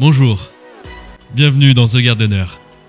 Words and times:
Bonjour, 0.00 0.48
bienvenue 1.34 1.74
dans 1.74 1.88
The 1.88 1.96
Gardener, 1.96 2.44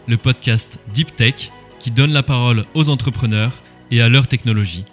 le 0.07 0.17
podcast 0.17 0.79
Deep 0.93 1.15
Tech 1.15 1.51
qui 1.79 1.89
donne 1.89 2.13
la 2.13 2.21
parole 2.21 2.65
aux 2.75 2.87
entrepreneurs 2.87 3.63
et 3.89 3.99
à 3.99 4.09
leur 4.09 4.27
technologie. 4.27 4.85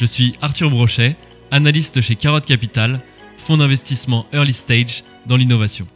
Je 0.00 0.06
suis 0.06 0.32
Arthur 0.40 0.70
Brochet, 0.70 1.14
analyste 1.50 2.00
chez 2.00 2.16
Carotte 2.16 2.46
Capital, 2.46 3.02
fonds 3.36 3.58
d'investissement 3.58 4.26
early 4.32 4.54
stage 4.54 5.04
dans 5.26 5.36
l'innovation. 5.36 5.86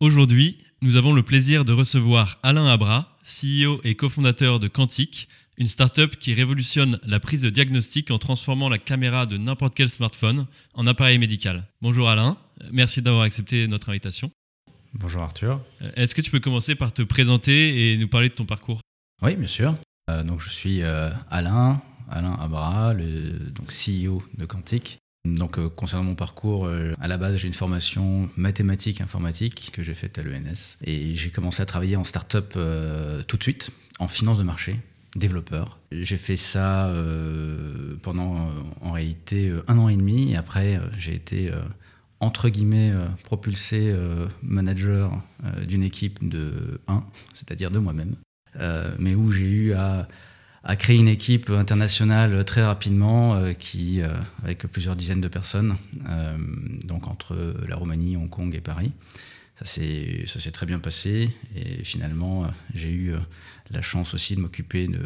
Aujourd'hui, 0.00 0.58
nous 0.82 0.96
avons 0.96 1.12
le 1.12 1.22
plaisir 1.22 1.64
de 1.64 1.72
recevoir 1.72 2.40
Alain 2.42 2.66
Abra, 2.66 3.16
CEO 3.22 3.80
et 3.84 3.94
cofondateur 3.94 4.58
de 4.58 4.66
Quantique, 4.66 5.28
une 5.58 5.68
startup 5.68 6.16
qui 6.16 6.34
révolutionne 6.34 6.98
la 7.06 7.20
prise 7.20 7.42
de 7.42 7.50
diagnostic 7.50 8.10
en 8.10 8.18
transformant 8.18 8.68
la 8.68 8.78
caméra 8.78 9.26
de 9.26 9.36
n'importe 9.36 9.74
quel 9.74 9.88
smartphone 9.88 10.46
en 10.74 10.86
appareil 10.86 11.18
médical. 11.18 11.64
Bonjour 11.80 12.08
Alain, 12.08 12.36
merci 12.72 13.02
d'avoir 13.02 13.22
accepté 13.22 13.66
notre 13.68 13.88
invitation. 13.88 14.30
Bonjour 14.92 15.22
Arthur. 15.22 15.60
Euh, 15.82 15.90
est-ce 15.96 16.14
que 16.14 16.22
tu 16.22 16.30
peux 16.30 16.40
commencer 16.40 16.74
par 16.74 16.92
te 16.92 17.02
présenter 17.02 17.92
et 17.92 17.96
nous 17.96 18.08
parler 18.08 18.28
de 18.28 18.34
ton 18.34 18.44
parcours? 18.44 18.80
Oui, 19.22 19.34
bien 19.34 19.48
sûr. 19.48 19.74
Euh, 20.10 20.22
donc 20.22 20.40
je 20.40 20.50
suis 20.50 20.82
euh, 20.82 21.10
Alain, 21.30 21.82
Alain 22.10 22.34
Abra, 22.34 22.94
le 22.94 23.50
donc 23.50 23.70
CEO 23.70 24.22
de 24.36 24.44
Quantique. 24.44 24.98
Donc 25.24 25.58
concernant 25.74 26.04
mon 26.04 26.14
parcours, 26.14 26.70
à 27.00 27.08
la 27.08 27.18
base 27.18 27.34
j'ai 27.34 27.48
une 27.48 27.54
formation 27.54 28.30
mathématique 28.36 29.00
informatique 29.00 29.72
que 29.72 29.82
j'ai 29.82 29.94
faite 29.94 30.18
à 30.18 30.22
l'ENS 30.22 30.78
et 30.84 31.16
j'ai 31.16 31.30
commencé 31.30 31.60
à 31.60 31.66
travailler 31.66 31.96
en 31.96 32.04
start-up 32.04 32.56
tout 33.26 33.36
de 33.36 33.42
suite 33.42 33.72
en 33.98 34.06
finance 34.06 34.38
de 34.38 34.44
marché 34.44 34.76
développeur. 35.16 35.78
J'ai 35.90 36.16
fait 36.16 36.36
ça 36.36 36.88
euh, 36.88 37.96
pendant 38.02 38.36
euh, 38.36 38.50
en 38.80 38.92
réalité 38.92 39.48
euh, 39.48 39.62
un 39.68 39.78
an 39.78 39.88
et 39.88 39.96
demi 39.96 40.32
et 40.32 40.36
après 40.36 40.78
j'ai 40.96 41.14
été 41.14 41.50
entre 42.20 42.48
guillemets 42.48 42.92
propulsé 43.24 43.94
manager 44.42 45.12
d'une 45.66 45.82
équipe 45.82 46.26
de 46.26 46.80
1, 46.88 47.04
c'est-à-dire 47.34 47.70
de 47.70 47.78
moi-même, 47.78 48.16
mais 48.98 49.14
où 49.14 49.30
j'ai 49.30 49.50
eu 49.50 49.72
à, 49.74 50.08
à, 50.64 50.76
créer 50.76 50.96
une 50.96 51.08
équipe 51.08 51.50
internationale 51.50 52.42
très 52.46 52.64
rapidement 52.64 53.52
qui 53.58 54.00
avec 54.42 54.66
plusieurs 54.66 54.96
dizaines 54.96 55.20
de 55.20 55.28
personnes, 55.28 55.76
donc 56.84 57.06
entre 57.06 57.36
la 57.68 57.76
Roumanie, 57.76 58.16
Hong 58.16 58.30
Kong 58.30 58.54
et 58.54 58.62
Paris. 58.62 58.92
Ça 59.56 59.64
s'est 59.64 60.50
très 60.52 60.66
bien 60.66 60.78
passé 60.78 61.30
et 61.54 61.82
finalement 61.82 62.46
j'ai 62.74 62.92
eu 62.92 63.14
la 63.70 63.80
chance 63.80 64.12
aussi 64.12 64.36
de 64.36 64.40
m'occuper 64.40 64.86
de 64.86 65.00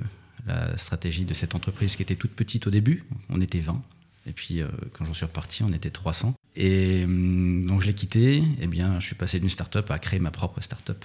la 0.47 0.77
stratégie 0.79 1.25
de 1.25 1.35
cette 1.35 1.55
entreprise 1.55 1.97
qui 1.97 2.03
était 2.03 2.17
toute 2.17 2.33
petite 2.33 2.67
au 2.67 2.71
début. 2.71 3.05
On 3.29 3.41
était 3.41 3.61
20. 3.61 3.83
Et 4.27 4.33
puis, 4.33 4.61
euh, 4.61 4.69
quand 4.93 5.05
j'en 5.05 5.15
suis 5.15 5.25
reparti, 5.25 5.63
on 5.63 5.73
était 5.73 5.91
300. 5.91 6.35
Et 6.57 7.05
hum, 7.05 7.67
donc, 7.67 7.81
je 7.81 7.87
l'ai 7.87 7.95
quitté. 7.95 8.37
Et 8.37 8.45
eh 8.63 8.67
bien, 8.67 9.01
je 9.01 9.07
suis 9.07 9.15
passé 9.15 9.41
d'une 9.41 9.49
start-up 9.49 9.91
à 9.91 9.99
créer 9.99 10.21
ma 10.21 10.31
propre 10.31 10.61
start-up. 10.61 11.05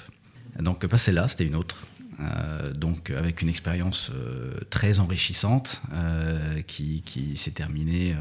Donc, 0.59 0.85
passer 0.87 1.11
là, 1.11 1.27
c'était 1.27 1.45
une 1.45 1.55
autre. 1.55 1.87
Euh, 2.19 2.71
donc, 2.73 3.09
avec 3.09 3.41
une 3.41 3.49
expérience 3.49 4.11
euh, 4.13 4.53
très 4.69 4.99
enrichissante 4.99 5.81
qui, 6.67 7.03
s'est 7.35 7.51
terminée 7.51 8.15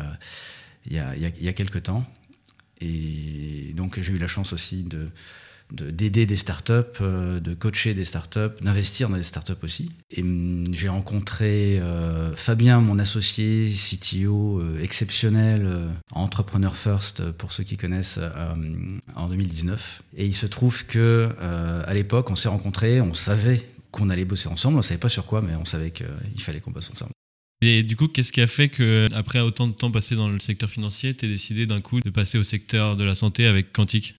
il 0.87 0.93
y, 0.93 0.99
a, 0.99 1.17
il 1.17 1.45
y 1.45 1.49
a 1.49 1.53
quelques 1.53 1.85
temps. 1.85 2.05
Et 2.85 3.73
donc, 3.75 4.01
j'ai 4.01 4.13
eu 4.13 4.19
la 4.19 4.29
chance 4.29 4.53
aussi 4.53 4.83
de 4.83 5.09
d'aider 5.73 6.27
des 6.27 6.37
startups, 6.37 7.01
euh, 7.01 7.41
de 7.41 7.55
coacher 7.55 7.95
des 7.95 8.05
startups, 8.05 8.61
d'investir 8.61 9.09
dans 9.09 9.17
des 9.17 9.23
startups 9.23 9.53
aussi. 9.63 9.91
Et 10.11 10.23
hum, 10.23 10.65
j'ai 10.73 10.89
rencontré 10.89 11.81
euh, 11.81 12.35
Fabien, 12.37 12.81
mon 12.81 12.99
associé, 12.99 13.73
CTO 13.73 14.61
euh, 14.61 14.79
exceptionnel, 14.83 15.89
entrepreneur 16.13 16.77
first 16.77 17.31
pour 17.33 17.53
ceux 17.53 17.65
qui 17.65 17.77
connaissent, 17.77 18.21
en 19.17 19.29
2019. 19.29 20.03
Et 20.17 20.27
il 20.27 20.35
se 20.35 20.47
trouve 20.47 20.85
que 20.87 21.31
à 21.41 21.93
l'époque, 21.95 22.31
on 22.31 22.37
s'est 22.37 22.49
rencontrés, 22.49 23.01
on 23.01 23.15
savait 23.15 23.67
qu'on 23.91 24.11
allait 24.11 24.25
bosser 24.25 24.49
ensemble, 24.49 24.79
on 24.79 24.83
savait 24.83 24.99
pas 24.99 25.09
sur 25.09 25.25
quoi, 25.27 25.43
mais 25.43 25.55
on 25.57 25.65
savait 25.65 25.91
qu'il 25.91 26.07
fallait 26.43 26.61
qu'on 26.61 26.71
bosse 26.71 26.91
ensemble. 26.91 27.13
Et 27.65 27.83
du 27.83 27.97
coup, 27.97 28.09
qu'est-ce 28.09 28.33
qui 28.33 28.43
a 28.43 28.47
fait 28.47 28.69
que, 28.69 29.09
après 29.15 29.41
autant 29.41 29.67
de 29.67 29.73
temps 29.73 29.91
passé 29.91 30.17
dans 30.17 30.29
le 30.29 30.39
secteur 30.39 30.69
financier, 30.69 31.15
tu 31.15 31.25
as 31.25 31.29
décidé 31.29 31.67
d'un 31.67 31.81
coup 31.81 32.01
de 32.01 32.11
passer 32.11 32.37
au 32.37 32.43
secteur 32.43 32.97
de 32.97 33.05
la 33.05 33.15
santé 33.15 33.47
avec 33.47 33.73
Quantique? 33.73 34.17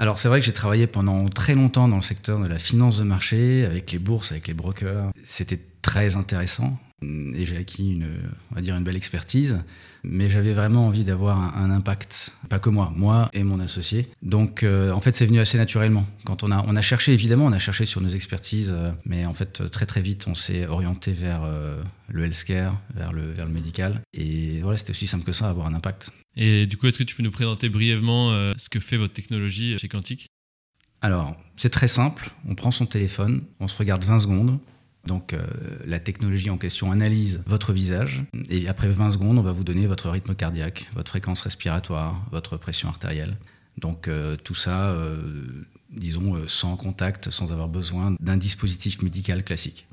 Alors 0.00 0.18
c'est 0.18 0.28
vrai 0.28 0.38
que 0.40 0.46
j'ai 0.46 0.52
travaillé 0.52 0.86
pendant 0.86 1.28
très 1.28 1.54
longtemps 1.54 1.88
dans 1.88 1.96
le 1.96 2.02
secteur 2.02 2.40
de 2.40 2.46
la 2.46 2.58
finance 2.58 2.98
de 2.98 3.04
marché, 3.04 3.64
avec 3.64 3.90
les 3.92 3.98
bourses, 3.98 4.30
avec 4.30 4.46
les 4.48 4.54
brokers. 4.54 5.10
C'était 5.24 5.60
très 5.82 6.16
intéressant 6.16 6.78
et 7.02 7.44
j'ai 7.44 7.56
acquis 7.56 7.92
une, 7.92 8.08
une 8.56 8.84
belle 8.84 8.96
expertise 8.96 9.62
mais 10.08 10.30
j'avais 10.30 10.54
vraiment 10.54 10.86
envie 10.86 11.04
d'avoir 11.04 11.56
un, 11.56 11.70
impact, 11.70 12.32
pas 12.48 12.58
que 12.58 12.70
moi, 12.70 12.92
moi 12.96 13.30
et 13.34 13.44
mon 13.44 13.60
associé. 13.60 14.06
Donc 14.22 14.62
euh, 14.62 14.90
en 14.90 15.00
fait 15.00 15.14
c'est 15.14 15.26
venu 15.26 15.38
assez 15.38 15.58
naturellement. 15.58 16.06
Quand 16.24 16.42
on 16.42 16.50
a, 16.50 16.64
on 16.66 16.74
a 16.76 16.82
cherché 16.82 17.12
évidemment, 17.12 17.44
on 17.44 17.52
a 17.52 17.58
cherché 17.58 17.86
sur 17.86 18.00
nos 18.00 18.08
expertises, 18.08 18.74
euh, 18.74 18.90
mais 19.04 19.26
en 19.26 19.34
fait 19.34 19.70
très 19.70 19.86
très 19.86 20.00
vite 20.00 20.26
on 20.26 20.34
s'est 20.34 20.66
orienté 20.66 21.12
vers 21.12 21.44
euh, 21.44 21.80
le 22.08 22.24
healthcare, 22.24 22.80
vers 22.94 23.12
le, 23.12 23.22
vers 23.32 23.46
le 23.46 23.52
médical. 23.52 24.00
Et 24.14 24.60
voilà, 24.62 24.76
c'était 24.76 24.90
aussi 24.90 25.06
simple 25.06 25.24
que 25.24 25.32
ça, 25.32 25.48
avoir 25.48 25.66
un 25.66 25.74
impact. 25.74 26.10
Et 26.36 26.66
du 26.66 26.76
coup, 26.76 26.86
est-ce 26.86 26.98
que 26.98 27.04
tu 27.04 27.14
peux 27.14 27.22
nous 27.22 27.32
présenter 27.32 27.68
brièvement 27.68 28.30
ce 28.56 28.68
que 28.68 28.78
fait 28.78 28.96
votre 28.96 29.12
technologie 29.12 29.76
chez 29.78 29.88
Quantique? 29.88 30.28
Alors, 31.00 31.36
c'est 31.56 31.70
très 31.70 31.88
simple. 31.88 32.30
On 32.46 32.54
prend 32.54 32.70
son 32.70 32.86
téléphone, 32.86 33.42
on 33.58 33.66
se 33.66 33.76
regarde 33.76 34.04
20 34.04 34.20
secondes, 34.20 34.58
donc 35.06 35.32
euh, 35.32 35.40
la 35.86 36.00
technologie 36.00 36.50
en 36.50 36.58
question 36.58 36.92
analyse 36.92 37.42
votre 37.46 37.72
visage 37.72 38.24
et 38.50 38.68
après 38.68 38.88
20 38.88 39.12
secondes, 39.12 39.38
on 39.38 39.42
va 39.42 39.52
vous 39.52 39.64
donner 39.64 39.86
votre 39.86 40.10
rythme 40.10 40.34
cardiaque, 40.34 40.88
votre 40.94 41.10
fréquence 41.10 41.40
respiratoire, 41.42 42.22
votre 42.30 42.56
pression 42.56 42.88
artérielle. 42.88 43.36
Donc 43.78 44.08
euh, 44.08 44.36
tout 44.36 44.54
ça, 44.54 44.90
euh, 44.90 45.16
disons, 45.90 46.36
sans 46.46 46.76
contact, 46.76 47.30
sans 47.30 47.52
avoir 47.52 47.68
besoin 47.68 48.16
d'un 48.20 48.36
dispositif 48.36 49.02
médical 49.02 49.44
classique. 49.44 49.86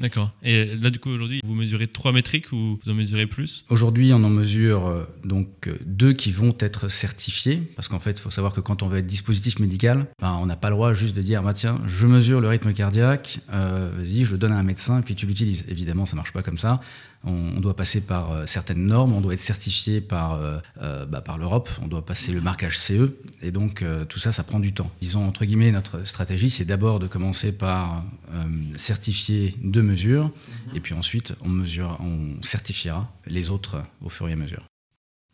D'accord. 0.00 0.32
Et 0.42 0.76
là, 0.76 0.88
du 0.88 0.98
coup, 0.98 1.10
aujourd'hui, 1.10 1.40
vous 1.44 1.54
mesurez 1.54 1.86
trois 1.86 2.12
métriques 2.12 2.52
ou 2.52 2.78
vous 2.82 2.90
en 2.90 2.94
mesurez 2.94 3.26
plus? 3.26 3.66
Aujourd'hui, 3.68 4.12
on 4.14 4.24
en 4.24 4.30
mesure 4.30 4.86
euh, 4.86 5.04
donc 5.24 5.68
euh, 5.68 5.76
deux 5.84 6.14
qui 6.14 6.32
vont 6.32 6.56
être 6.58 6.88
certifiés, 6.88 7.62
parce 7.76 7.88
qu'en 7.88 8.00
fait, 8.00 8.12
il 8.12 8.20
faut 8.20 8.30
savoir 8.30 8.54
que 8.54 8.60
quand 8.60 8.82
on 8.82 8.88
veut 8.88 8.98
être 8.98 9.06
dispositif 9.06 9.58
médical, 9.58 10.06
ben, 10.20 10.38
on 10.40 10.46
n'a 10.46 10.56
pas 10.56 10.70
le 10.70 10.76
droit 10.76 10.94
juste 10.94 11.14
de 11.14 11.20
dire, 11.20 11.42
bah, 11.42 11.52
tiens, 11.52 11.82
je 11.86 12.06
mesure 12.06 12.40
le 12.40 12.48
rythme 12.48 12.72
cardiaque, 12.72 13.40
euh, 13.52 13.90
vas-y, 13.94 14.24
je 14.24 14.32
le 14.32 14.38
donne 14.38 14.52
à 14.52 14.58
un 14.58 14.62
médecin, 14.62 15.02
puis 15.02 15.14
tu 15.14 15.26
l'utilises. 15.26 15.66
Évidemment, 15.68 16.06
ça 16.06 16.16
marche 16.16 16.32
pas 16.32 16.42
comme 16.42 16.58
ça. 16.58 16.80
On, 17.24 17.60
doit 17.60 17.76
passer 17.76 18.00
par 18.00 18.32
euh, 18.32 18.46
certaines 18.46 18.86
normes, 18.86 19.12
on 19.12 19.20
doit 19.20 19.34
être 19.34 19.40
certifié 19.40 20.00
par, 20.00 20.34
euh, 20.34 20.58
euh, 20.80 21.04
bah, 21.04 21.20
par 21.20 21.36
l'Europe, 21.36 21.68
on 21.82 21.86
doit 21.86 22.04
passer 22.04 22.32
le 22.32 22.40
marquage 22.40 22.78
CE, 22.78 23.12
et 23.42 23.50
donc 23.50 23.84
tout 24.08 24.18
ça, 24.18 24.32
ça 24.32 24.42
prend 24.42 24.58
du 24.58 24.72
temps. 24.72 24.90
Disons, 25.00 25.26
entre 25.26 25.44
guillemets, 25.44 25.72
notre 25.72 26.06
stratégie, 26.06 26.48
c'est 26.48 26.64
d'abord 26.64 26.98
de 26.98 27.06
commencer 27.06 27.52
par 27.52 28.04
certifier 28.76 29.54
deux 29.62 29.82
mesures, 29.82 30.24
mhm. 30.24 30.76
et 30.76 30.80
puis 30.80 30.94
ensuite, 30.94 31.34
on, 31.42 31.48
mesure, 31.48 31.98
on 32.00 32.42
certifiera 32.42 33.12
les 33.26 33.50
autres 33.50 33.82
au 34.02 34.08
fur 34.08 34.28
et 34.28 34.32
à 34.32 34.36
mesure. 34.36 34.69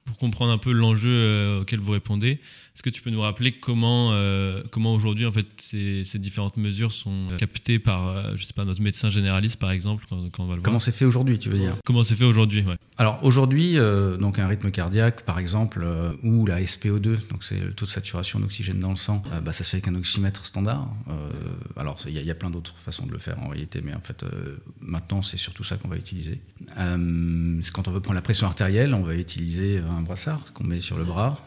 Pour 0.07 0.17
comprendre 0.17 0.53
un 0.53 0.59
peu 0.59 0.73
l'enjeu 0.73 1.59
auquel 1.61 1.81
vous 1.81 1.93
répondez, 1.93 2.41
est-ce 2.77 2.83
que 2.83 2.91
tu 2.91 3.01
peux 3.01 3.09
nous 3.09 3.23
rappeler 3.23 3.53
comment, 3.53 4.11
euh, 4.13 4.63
comment 4.71 4.93
aujourd'hui 4.93 5.25
en 5.25 5.33
fait 5.33 5.47
ces, 5.57 6.05
ces, 6.05 6.19
différentes 6.19 6.59
mesures 6.59 6.93
sont 6.93 7.11
euh, 7.33 7.37
captées 7.39 7.79
par, 7.79 8.09
euh, 8.09 8.33
je 8.37 8.45
sais 8.45 8.53
pas, 8.53 8.67
notre 8.67 8.83
médecin 8.83 9.09
généraliste 9.09 9.59
par 9.59 9.71
exemple 9.71 10.05
quand, 10.11 10.17
on 10.17 10.45
va 10.45 10.57
le 10.57 10.61
voir 10.61 10.63
Comment 10.63 10.79
c'est 10.79 10.93
fait 10.93 11.07
aujourd'hui, 11.07 11.39
tu 11.39 11.49
veux 11.49 11.57
dire? 11.57 11.75
Comment 11.87 12.05
c'est 12.05 12.17
fait 12.17 12.27
aujourd'hui, 12.27 12.61
ouais. 12.61 12.77
Alors 12.99 13.19
aujourd'hui, 13.23 13.79
donc 14.21 14.39
un 14.39 14.47
rythme 14.47 14.71
cardiaque 14.71 15.23
par 15.23 15.39
exemple, 15.39 15.87
ou 16.23 16.45
la 16.45 16.61
SPO2, 16.61 17.29
donc 17.31 17.45
c'est 17.45 17.59
le 17.59 17.73
taux 17.73 17.87
de 17.87 17.91
saturation 17.91 18.41
d'oxygène 18.41 18.81
dans 18.81 18.91
le 18.91 18.97
sang, 18.97 19.23
bah, 19.43 19.55
ça 19.55 19.65
se 19.65 19.71
fait 19.71 19.77
avec 19.79 19.89
un 19.89 19.95
oxymètre 19.95 20.45
standard. 20.45 20.87
alors 21.79 21.97
il 22.07 22.15
y, 22.15 22.23
y, 22.23 22.31
a 22.31 22.35
plein 22.35 22.51
d'autres 22.51 22.75
façons 22.85 23.07
de 23.07 23.13
le 23.13 23.19
faire 23.19 23.43
en 23.43 23.49
réalité, 23.49 23.81
mais 23.83 23.95
en 23.95 24.01
fait 24.01 24.23
maintenant 24.83 25.23
c'est 25.23 25.39
surtout 25.39 25.65
ça 25.65 25.79
qu'on 25.79 25.89
va 25.89 25.97
utiliser. 25.97 26.43
quand 26.77 27.89
on 27.89 27.91
veut 27.91 28.01
prendre 28.01 28.17
la 28.17 28.23
pression 28.23 28.47
artérielle, 28.47 28.93
on 28.93 29.03
va 29.03 29.15
utiliser 29.15 29.79
un 29.79 29.96
brassard 30.03 30.53
qu'on 30.53 30.65
met 30.65 30.81
sur 30.81 30.99
le 30.99 31.05
bras. 31.05 31.39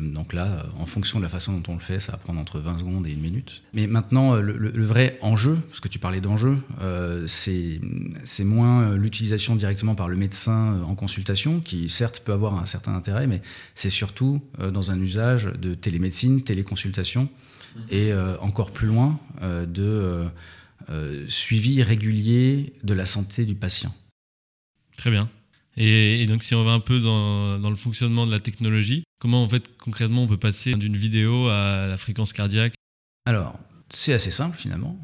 donc 0.00 0.32
là 0.32 0.64
en 0.78 0.86
fonction 0.86 1.18
de 1.18 1.24
la 1.24 1.28
façon 1.28 1.52
dont 1.52 1.72
on 1.72 1.74
le 1.74 1.80
fait, 1.80 2.00
ça 2.00 2.12
va 2.12 2.18
prendre 2.18 2.40
entre 2.40 2.58
20 2.60 2.78
secondes 2.78 3.06
et 3.06 3.12
une 3.12 3.20
minute. 3.20 3.62
Mais 3.72 3.86
maintenant, 3.86 4.34
euh, 4.34 4.40
le, 4.40 4.84
vrai 4.84 5.18
enjeu, 5.20 5.58
parce 5.68 5.80
que 5.80 5.88
tu 5.88 5.98
parlais 5.98 6.20
d'enjeu, 6.20 6.56
euh, 6.80 7.26
c'est 7.26 7.80
moins 8.44 8.82
euh, 8.82 8.96
l'utilisation 8.96 9.56
directement 9.56 9.94
par 9.94 10.08
le 10.08 10.16
médecin 10.16 10.82
en 10.82 10.94
consultation, 10.94 11.60
qui 11.60 11.88
certes 11.88 12.20
peut 12.24 12.32
avoir 12.32 12.58
un 12.58 12.66
certain 12.66 12.94
intérêt, 12.94 13.26
mais 13.26 13.42
c'est 13.74 13.90
surtout 13.90 14.40
dans 14.72 14.90
un 14.90 15.00
usage 15.00 15.46
de 15.60 15.74
télémédecine, 15.74 16.42
téléconsultation, 16.42 17.24
mmh. 17.24 17.80
et 17.90 18.12
encore 18.40 18.72
plus 18.72 18.86
loin, 18.86 19.18
de 19.42 20.24
suivi 21.26 21.82
régulier 21.82 22.72
de 22.84 22.94
la 22.94 23.06
santé 23.06 23.44
du 23.44 23.54
patient. 23.54 23.94
Très 24.96 25.10
bien. 25.10 25.28
Et, 25.76 26.24
donc, 26.26 26.42
si 26.42 26.54
on 26.54 26.64
va 26.64 26.72
un 26.72 26.80
peu 26.80 27.00
dans, 27.00 27.58
dans, 27.58 27.70
le 27.70 27.76
fonctionnement 27.76 28.26
de 28.26 28.32
la 28.32 28.40
technologie, 28.40 29.04
comment 29.20 29.42
en 29.42 29.48
fait 29.48 29.76
concrètement 29.78 30.22
on 30.22 30.26
peut 30.26 30.38
passer 30.38 30.74
d'une 30.74 30.96
vidéo 30.96 31.48
à 31.48 31.86
la 31.86 31.96
fréquence 31.96 32.32
cardiaque? 32.32 32.74
Alors, 33.26 33.58
c'est 33.90 34.14
assez 34.14 34.30
simple 34.30 34.56
finalement. 34.56 34.98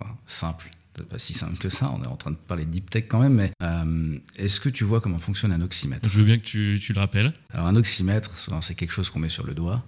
Enfin, 0.00 0.16
simple. 0.26 0.70
Pas 1.10 1.18
si 1.18 1.34
simple 1.34 1.58
que 1.58 1.68
ça, 1.68 1.92
on 1.94 2.02
est 2.02 2.06
en 2.06 2.16
train 2.16 2.30
de 2.30 2.38
parler 2.38 2.64
de 2.64 2.70
deep 2.70 2.88
tech 2.88 3.04
quand 3.06 3.20
même, 3.20 3.34
mais 3.34 3.50
euh, 3.62 4.18
est-ce 4.38 4.60
que 4.60 4.70
tu 4.70 4.84
vois 4.84 5.02
comment 5.02 5.18
fonctionne 5.18 5.52
un 5.52 5.60
oxymètre? 5.60 6.08
Je 6.08 6.18
veux 6.18 6.24
bien 6.24 6.38
que 6.38 6.44
tu, 6.44 6.80
tu 6.82 6.94
le 6.94 7.00
rappelles. 7.00 7.34
Alors 7.52 7.66
un 7.66 7.76
oxymètre, 7.76 8.30
c'est 8.62 8.74
quelque 8.74 8.92
chose 8.92 9.10
qu'on 9.10 9.18
met 9.18 9.28
sur 9.28 9.46
le 9.46 9.52
doigt. 9.52 9.84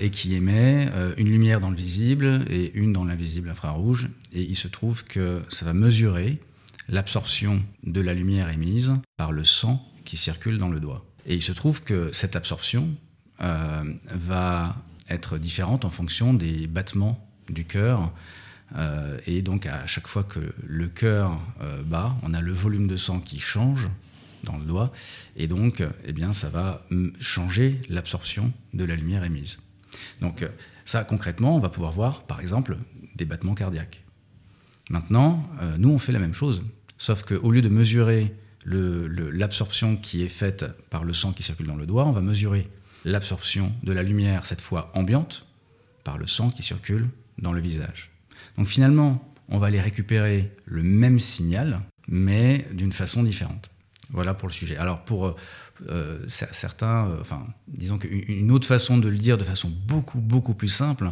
et 0.00 0.10
qui 0.10 0.34
émet 0.34 0.88
une 1.16 1.28
lumière 1.28 1.60
dans 1.60 1.70
le 1.70 1.76
visible 1.76 2.44
et 2.50 2.72
une 2.74 2.92
dans 2.92 3.04
l'invisible 3.04 3.50
infrarouge. 3.50 4.08
Et 4.32 4.42
il 4.42 4.56
se 4.56 4.66
trouve 4.66 5.04
que 5.04 5.42
ça 5.48 5.64
va 5.64 5.74
mesurer 5.74 6.40
l'absorption 6.90 7.62
de 7.84 8.00
la 8.00 8.14
lumière 8.14 8.50
émise 8.50 8.92
par 9.16 9.32
le 9.32 9.44
sang 9.44 9.82
qui 10.04 10.16
circule 10.16 10.58
dans 10.58 10.68
le 10.68 10.80
doigt. 10.80 11.04
Et 11.26 11.34
il 11.34 11.42
se 11.42 11.52
trouve 11.52 11.82
que 11.82 12.10
cette 12.12 12.36
absorption 12.36 12.88
va 13.38 14.76
être 15.08 15.38
différente 15.38 15.84
en 15.84 15.90
fonction 15.90 16.34
des 16.34 16.66
battements 16.66 17.26
du 17.48 17.64
cœur. 17.64 18.12
Euh, 18.76 19.18
et 19.26 19.42
donc 19.42 19.66
à 19.66 19.86
chaque 19.86 20.06
fois 20.06 20.22
que 20.22 20.40
le 20.64 20.88
cœur 20.88 21.40
euh, 21.60 21.82
bat, 21.82 22.16
on 22.22 22.34
a 22.34 22.40
le 22.40 22.52
volume 22.52 22.86
de 22.86 22.96
sang 22.96 23.20
qui 23.20 23.40
change 23.40 23.88
dans 24.44 24.56
le 24.56 24.64
doigt, 24.64 24.90
et 25.36 25.48
donc 25.48 25.82
eh 26.04 26.12
bien, 26.14 26.32
ça 26.32 26.48
va 26.48 26.86
changer 27.20 27.78
l'absorption 27.90 28.52
de 28.72 28.84
la 28.84 28.96
lumière 28.96 29.22
émise. 29.24 29.58
Donc 30.22 30.48
ça, 30.86 31.04
concrètement, 31.04 31.56
on 31.56 31.58
va 31.58 31.68
pouvoir 31.68 31.92
voir, 31.92 32.22
par 32.22 32.40
exemple, 32.40 32.78
des 33.16 33.26
battements 33.26 33.54
cardiaques. 33.54 34.02
Maintenant, 34.88 35.48
euh, 35.62 35.76
nous, 35.78 35.90
on 35.90 35.98
fait 35.98 36.12
la 36.12 36.18
même 36.18 36.34
chose, 36.34 36.64
sauf 37.00 37.24
qu'au 37.24 37.50
lieu 37.50 37.62
de 37.62 37.70
mesurer 37.70 38.36
l'absorption 38.66 39.96
qui 39.96 40.22
est 40.22 40.28
faite 40.28 40.66
par 40.90 41.02
le 41.02 41.14
sang 41.14 41.32
qui 41.32 41.42
circule 41.42 41.66
dans 41.66 41.76
le 41.76 41.86
doigt, 41.86 42.04
on 42.04 42.10
va 42.10 42.20
mesurer 42.20 42.68
l'absorption 43.06 43.72
de 43.82 43.92
la 43.92 44.02
lumière, 44.02 44.44
cette 44.44 44.60
fois 44.60 44.92
ambiante, 44.94 45.46
par 46.04 46.18
le 46.18 46.26
sang 46.26 46.50
qui 46.50 46.62
circule 46.62 47.08
dans 47.38 47.54
le 47.54 47.60
visage. 47.60 48.10
Donc 48.58 48.68
finalement, 48.68 49.26
on 49.48 49.58
va 49.58 49.68
aller 49.68 49.80
récupérer 49.80 50.52
le 50.66 50.82
même 50.82 51.18
signal, 51.18 51.80
mais 52.06 52.66
d'une 52.72 52.92
façon 52.92 53.22
différente. 53.22 53.70
Voilà 54.10 54.34
pour 54.34 54.48
le 54.48 54.52
sujet. 54.52 54.76
Alors 54.76 55.02
pour 55.04 55.26
euh, 55.26 55.36
euh, 55.88 56.18
certains, 56.28 57.08
euh, 57.08 57.20
enfin, 57.22 57.46
disons 57.66 57.96
qu'une 57.96 58.52
autre 58.52 58.66
façon 58.66 58.98
de 58.98 59.08
le 59.08 59.16
dire 59.16 59.38
de 59.38 59.44
façon 59.44 59.72
beaucoup, 59.86 60.20
beaucoup 60.20 60.52
plus 60.52 60.68
simple, 60.68 61.10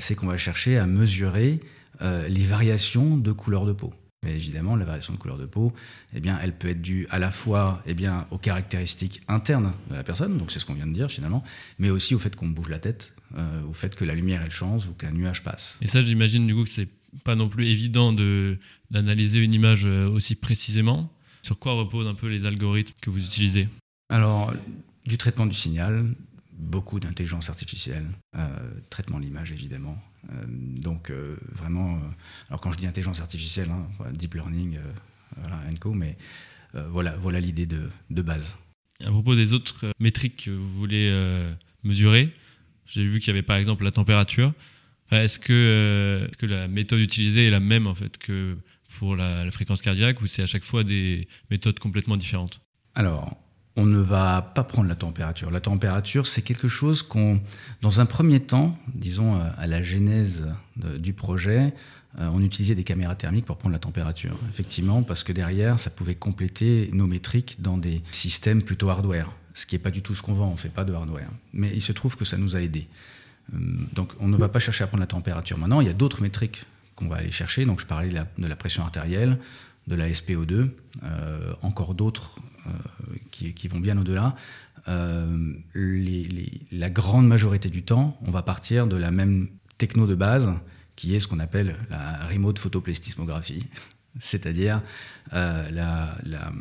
c'est 0.00 0.16
qu'on 0.16 0.26
va 0.26 0.36
chercher 0.36 0.78
à 0.78 0.86
mesurer 0.86 1.60
les 2.00 2.42
variations 2.42 3.16
de 3.16 3.30
couleur 3.30 3.66
de 3.66 3.72
peau. 3.72 3.94
Mais 4.24 4.34
évidemment, 4.34 4.76
la 4.76 4.84
variation 4.84 5.12
de 5.12 5.18
couleur 5.18 5.36
de 5.36 5.46
peau, 5.46 5.72
eh 6.14 6.20
bien, 6.20 6.38
elle 6.42 6.56
peut 6.56 6.68
être 6.68 6.80
due 6.80 7.06
à 7.10 7.18
la 7.18 7.32
fois 7.32 7.82
eh 7.86 7.94
bien, 7.94 8.26
aux 8.30 8.38
caractéristiques 8.38 9.20
internes 9.26 9.72
de 9.90 9.96
la 9.96 10.04
personne, 10.04 10.38
donc 10.38 10.52
c'est 10.52 10.60
ce 10.60 10.64
qu'on 10.64 10.74
vient 10.74 10.86
de 10.86 10.92
dire 10.92 11.10
finalement, 11.10 11.42
mais 11.78 11.90
aussi 11.90 12.14
au 12.14 12.20
fait 12.20 12.36
qu'on 12.36 12.46
bouge 12.46 12.68
la 12.68 12.78
tête, 12.78 13.14
euh, 13.36 13.62
au 13.64 13.72
fait 13.72 13.96
que 13.96 14.04
la 14.04 14.14
lumière 14.14 14.42
elle 14.44 14.52
change 14.52 14.86
ou 14.86 14.92
qu'un 14.92 15.10
nuage 15.10 15.42
passe. 15.42 15.76
Et 15.80 15.88
ça, 15.88 16.04
j'imagine 16.04 16.46
du 16.46 16.54
coup 16.54 16.62
que 16.62 16.70
c'est 16.70 16.88
pas 17.24 17.34
non 17.34 17.48
plus 17.48 17.66
évident 17.66 18.12
de 18.12 18.58
d'analyser 18.90 19.40
une 19.40 19.54
image 19.54 19.86
euh, 19.86 20.06
aussi 20.06 20.34
précisément. 20.34 21.10
Sur 21.42 21.58
quoi 21.58 21.72
reposent 21.72 22.06
un 22.06 22.14
peu 22.14 22.28
les 22.28 22.46
algorithmes 22.46 22.94
que 23.00 23.10
vous 23.10 23.24
utilisez? 23.24 23.68
Alors, 24.10 24.52
du 25.06 25.18
traitement 25.18 25.46
du 25.46 25.56
signal, 25.56 26.14
beaucoup 26.62 27.00
d'intelligence 27.00 27.50
artificielle, 27.50 28.06
euh, 28.36 28.48
traitement 28.88 29.18
de 29.18 29.24
l'image 29.24 29.52
évidemment. 29.52 30.02
Euh, 30.30 30.44
donc 30.48 31.10
euh, 31.10 31.36
vraiment, 31.52 32.00
alors 32.48 32.60
quand 32.60 32.72
je 32.72 32.78
dis 32.78 32.86
intelligence 32.86 33.20
artificielle, 33.20 33.70
hein, 33.70 33.86
deep 34.12 34.34
learning, 34.34 34.78
voilà, 35.36 35.60
co, 35.80 35.92
mais 35.92 36.16
voilà, 36.88 37.16
voilà 37.16 37.40
l'idée 37.40 37.66
de, 37.66 37.90
de, 38.10 38.22
base. 38.22 38.56
À 39.04 39.10
propos 39.10 39.34
des 39.34 39.52
autres 39.52 39.92
métriques 39.98 40.44
que 40.44 40.50
vous 40.50 40.72
voulez 40.74 41.12
mesurer, 41.82 42.32
j'ai 42.86 43.04
vu 43.04 43.18
qu'il 43.18 43.28
y 43.28 43.30
avait 43.30 43.42
par 43.42 43.56
exemple 43.56 43.84
la 43.84 43.90
température. 43.90 44.54
Est-ce 45.10 45.38
que, 45.38 46.30
que 46.38 46.46
la 46.46 46.68
méthode 46.68 47.00
utilisée 47.00 47.46
est 47.46 47.50
la 47.50 47.60
même 47.60 47.86
en 47.86 47.94
fait 47.94 48.16
que 48.16 48.56
pour 48.98 49.16
la, 49.16 49.44
la 49.44 49.50
fréquence 49.50 49.82
cardiaque 49.82 50.22
ou 50.22 50.26
c'est 50.26 50.42
à 50.42 50.46
chaque 50.46 50.64
fois 50.64 50.84
des 50.84 51.28
méthodes 51.50 51.78
complètement 51.78 52.16
différentes? 52.16 52.60
Alors, 52.94 53.41
on 53.76 53.86
ne 53.86 53.98
va 53.98 54.42
pas 54.54 54.64
prendre 54.64 54.88
la 54.88 54.94
température. 54.94 55.50
La 55.50 55.60
température, 55.60 56.26
c'est 56.26 56.42
quelque 56.42 56.68
chose 56.68 57.02
qu'on, 57.02 57.40
dans 57.80 58.00
un 58.00 58.06
premier 58.06 58.40
temps, 58.40 58.76
disons 58.94 59.36
euh, 59.36 59.48
à 59.56 59.66
la 59.66 59.82
genèse 59.82 60.48
du 60.98 61.12
projet, 61.12 61.72
euh, 62.18 62.28
on 62.34 62.42
utilisait 62.42 62.74
des 62.74 62.84
caméras 62.84 63.14
thermiques 63.14 63.46
pour 63.46 63.56
prendre 63.56 63.72
la 63.72 63.78
température. 63.78 64.36
Effectivement, 64.50 65.02
parce 65.02 65.24
que 65.24 65.32
derrière, 65.32 65.78
ça 65.78 65.88
pouvait 65.90 66.14
compléter 66.14 66.90
nos 66.92 67.06
métriques 67.06 67.56
dans 67.60 67.78
des 67.78 68.02
systèmes 68.10 68.62
plutôt 68.62 68.90
hardware, 68.90 69.30
ce 69.54 69.64
qui 69.64 69.74
n'est 69.74 69.80
pas 69.80 69.90
du 69.90 70.02
tout 70.02 70.14
ce 70.14 70.20
qu'on 70.20 70.34
vend, 70.34 70.48
on 70.48 70.52
ne 70.52 70.58
fait 70.58 70.68
pas 70.68 70.84
de 70.84 70.92
hardware. 70.92 71.30
Mais 71.54 71.70
il 71.74 71.80
se 71.80 71.92
trouve 71.92 72.16
que 72.16 72.24
ça 72.24 72.36
nous 72.36 72.54
a 72.54 72.60
aidés. 72.60 72.86
Euh, 73.54 73.58
donc 73.94 74.12
on 74.20 74.28
ne 74.28 74.36
va 74.36 74.48
pas 74.48 74.58
chercher 74.58 74.84
à 74.84 74.86
prendre 74.86 75.00
la 75.00 75.06
température. 75.06 75.56
Maintenant, 75.56 75.80
il 75.80 75.86
y 75.86 75.90
a 75.90 75.94
d'autres 75.94 76.20
métriques 76.20 76.64
qu'on 76.96 77.08
va 77.08 77.16
aller 77.16 77.32
chercher. 77.32 77.64
Donc 77.64 77.80
je 77.80 77.86
parlais 77.86 78.10
de 78.10 78.46
la, 78.46 78.56
pression 78.56 78.82
artérielle, 78.82 79.38
de 79.86 79.94
la 79.94 80.08
SPO2, 80.08 80.70
encore 81.62 81.94
d'autres 81.94 82.40
euh, 82.66 82.70
qui, 83.30 83.66
vont 83.66 83.80
bien 83.80 83.98
au-delà, 83.98 84.36
euh, 84.86 85.54
la 86.70 86.90
grande 86.90 87.26
majorité 87.26 87.68
du 87.70 87.82
temps, 87.82 88.16
on 88.24 88.30
va 88.30 88.42
partir 88.42 88.86
de 88.86 88.94
la 88.94 89.10
même 89.10 89.48
techno 89.78 90.06
de 90.06 90.14
base, 90.14 90.52
qui 90.94 91.16
est 91.16 91.20
ce 91.20 91.26
qu'on 91.26 91.40
appelle 91.40 91.76
la 91.90 92.18
remote 92.28 92.60
photopléstismographie, 92.60 93.66
c'est-à-dire 94.20 94.82
euh, 95.32 95.70
la, 95.70 96.52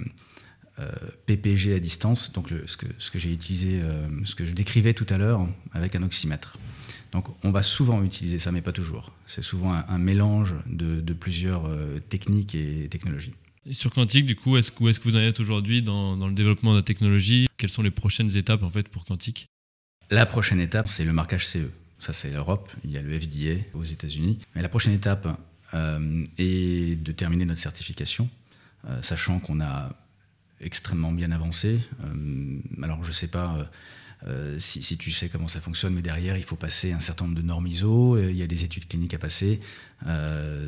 PPG 1.27 1.75
à 1.75 1.79
distance, 1.79 2.31
donc 2.31 2.51
ce 2.65 3.11
que 3.11 3.19
j'ai 3.19 3.31
utilisé, 3.31 3.83
ce 4.23 4.33
que 4.33 4.47
je 4.47 4.55
décrivais 4.55 4.95
tout 4.95 5.05
à 5.09 5.17
l'heure 5.17 5.47
avec 5.73 5.95
un 5.95 6.01
oxymètre. 6.01 6.57
Donc 7.11 7.25
on 7.43 7.51
va 7.51 7.63
souvent 7.63 8.03
utiliser 8.03 8.39
ça, 8.39 8.51
mais 8.51 8.61
pas 8.61 8.71
toujours. 8.71 9.11
C'est 9.27 9.43
souvent 9.43 9.73
un, 9.73 9.97
mélange 9.97 10.55
de 10.65 11.13
plusieurs 11.13 11.69
techniques 12.09 12.55
et 12.55 12.87
technologies. 12.89 13.33
Et 13.65 13.73
sur 13.75 13.93
Quantique, 13.93 14.25
du 14.25 14.35
coup, 14.35 14.57
est-ce, 14.57 14.71
où 14.79 14.89
est-ce 14.89 14.99
que 14.99 15.07
vous 15.07 15.15
en 15.15 15.19
êtes 15.19 15.39
aujourd'hui 15.39 15.83
dans, 15.83 16.15
le 16.15 16.33
développement 16.33 16.71
de 16.71 16.77
la 16.77 16.83
technologie? 16.83 17.47
Quelles 17.57 17.69
sont 17.69 17.83
les 17.83 17.91
prochaines 17.91 18.35
étapes 18.35 18.63
en 18.63 18.71
fait 18.71 18.87
pour 18.87 19.05
Quantique? 19.05 19.47
La 20.09 20.25
prochaine 20.25 20.59
étape, 20.59 20.87
c'est 20.89 21.05
le 21.05 21.13
marquage 21.13 21.47
CE. 21.47 21.69
Ça, 21.99 22.11
c'est 22.11 22.31
l'Europe. 22.31 22.69
Il 22.83 22.91
y 22.91 22.97
a 22.97 23.01
le 23.01 23.19
FDA 23.19 23.61
aux 23.75 23.83
États-Unis. 23.83 24.39
Mais 24.55 24.63
la 24.63 24.69
prochaine 24.69 24.93
étape 24.93 25.27
euh, 25.75 26.23
est 26.39 27.01
de 27.01 27.11
terminer 27.11 27.45
notre 27.45 27.61
certification, 27.61 28.27
euh, 28.89 29.01
sachant 29.03 29.39
qu'on 29.39 29.61
a 29.61 29.95
extrêmement 30.59 31.11
bien 31.11 31.31
avancé. 31.31 31.79
Euh, 32.03 32.59
alors, 32.81 33.03
je 33.03 33.09
ne 33.09 33.13
sais 33.13 33.27
pas. 33.27 33.69
Si, 34.59 34.83
si, 34.83 34.97
tu 34.97 35.11
sais 35.11 35.29
comment 35.29 35.47
ça 35.47 35.61
fonctionne, 35.61 35.93
mais 35.95 36.01
derrière, 36.01 36.37
il 36.37 36.43
faut 36.43 36.55
passer 36.55 36.91
un 36.91 36.99
certain 36.99 37.25
nombre 37.25 37.37
de 37.37 37.41
normes 37.41 37.67
ISO, 37.67 38.19
il 38.19 38.35
y 38.35 38.43
a 38.43 38.47
des 38.47 38.63
études 38.63 38.87
cliniques 38.87 39.13
à 39.13 39.17
passer, 39.17 39.59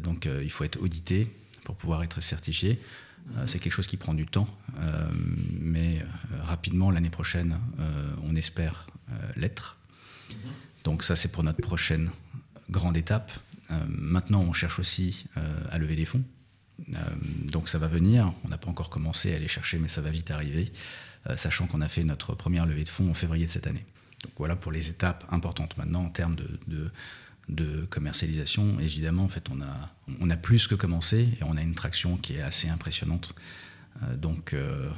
donc 0.04 0.28
il 0.42 0.50
faut 0.50 0.64
être 0.64 0.82
audité 0.82 1.28
pour 1.64 1.76
pouvoir 1.76 2.04
être 2.04 2.22
certifié. 2.22 2.80
Euh, 3.38 3.48
c'est 3.48 3.60
quelque 3.60 3.74
chose 3.74 3.88
qui 3.88 3.98
prend 3.98 4.14
du 4.14 4.26
temps, 4.26 4.48
euh, 4.80 5.10
mais 5.60 6.00
euh, 6.02 6.44
rapidement, 6.44 6.92
l'année 6.92 7.10
prochaine, 7.10 7.60
on 8.24 8.36
espère 8.36 8.88
l'être. 9.36 9.78
Donc 10.84 11.04
ça, 11.04 11.16
c'est 11.16 11.30
pour 11.30 11.44
notre 11.44 11.62
prochaine 11.62 12.10
grande 12.70 12.98
étape. 12.98 13.32
maintenant, 13.88 14.42
on 14.42 14.54
cherche 14.54 14.80
aussi 14.80 15.26
à 15.70 15.78
lever 15.78 15.96
des 15.96 16.06
fonds. 16.06 16.24
Donc 17.52 17.68
ça 17.68 17.78
va 17.78 17.88
venir. 17.88 18.34
On 18.44 18.50
n'a 18.50 18.58
pas 18.58 18.70
encore 18.70 18.90
commencé 18.90 19.34
à 19.34 19.36
aller 19.36 19.48
chercher, 19.48 19.80
mais 19.80 19.88
ça 19.88 20.02
va 20.02 20.10
vite 20.10 20.32
arriver, 20.32 20.72
sachant 21.36 21.68
qu'on 21.68 21.82
a 21.82 21.88
fait 21.88 22.04
notre 22.04 22.36
première 22.36 22.66
levée 22.66 22.84
de 22.84 22.90
fonds 22.90 23.10
en 23.10 23.14
février 23.14 23.46
de 23.46 23.52
cette 23.52 23.68
année. 23.68 23.86
Donc 24.24 24.32
voilà 24.38 24.56
pour 24.56 24.72
les 24.72 24.90
étapes 24.90 25.26
importantes 25.32 25.78
maintenant 25.78 26.06
en 26.06 26.10
termes 26.10 26.36
de 26.36 26.92
de 27.50 27.86
commercialisation, 27.90 28.80
évidemment, 28.80 29.24
en 29.24 29.28
fait, 29.28 29.50
on 29.50 29.62
a, 29.62 29.92
on 30.20 30.30
a 30.30 30.38
plus 30.38 30.68
que 30.68 30.76
commencé 30.76 31.30
et 31.40 31.44
on 31.44 31.58
a 31.58 31.62
une 31.62 31.76
traction 31.76 32.18
qui 32.18 32.36
est 32.36 32.42
assez 32.42 32.70
impressionnante. 32.70 33.36
Euh, 34.04 34.16
donc, 34.16 34.54
euh, 34.54 34.90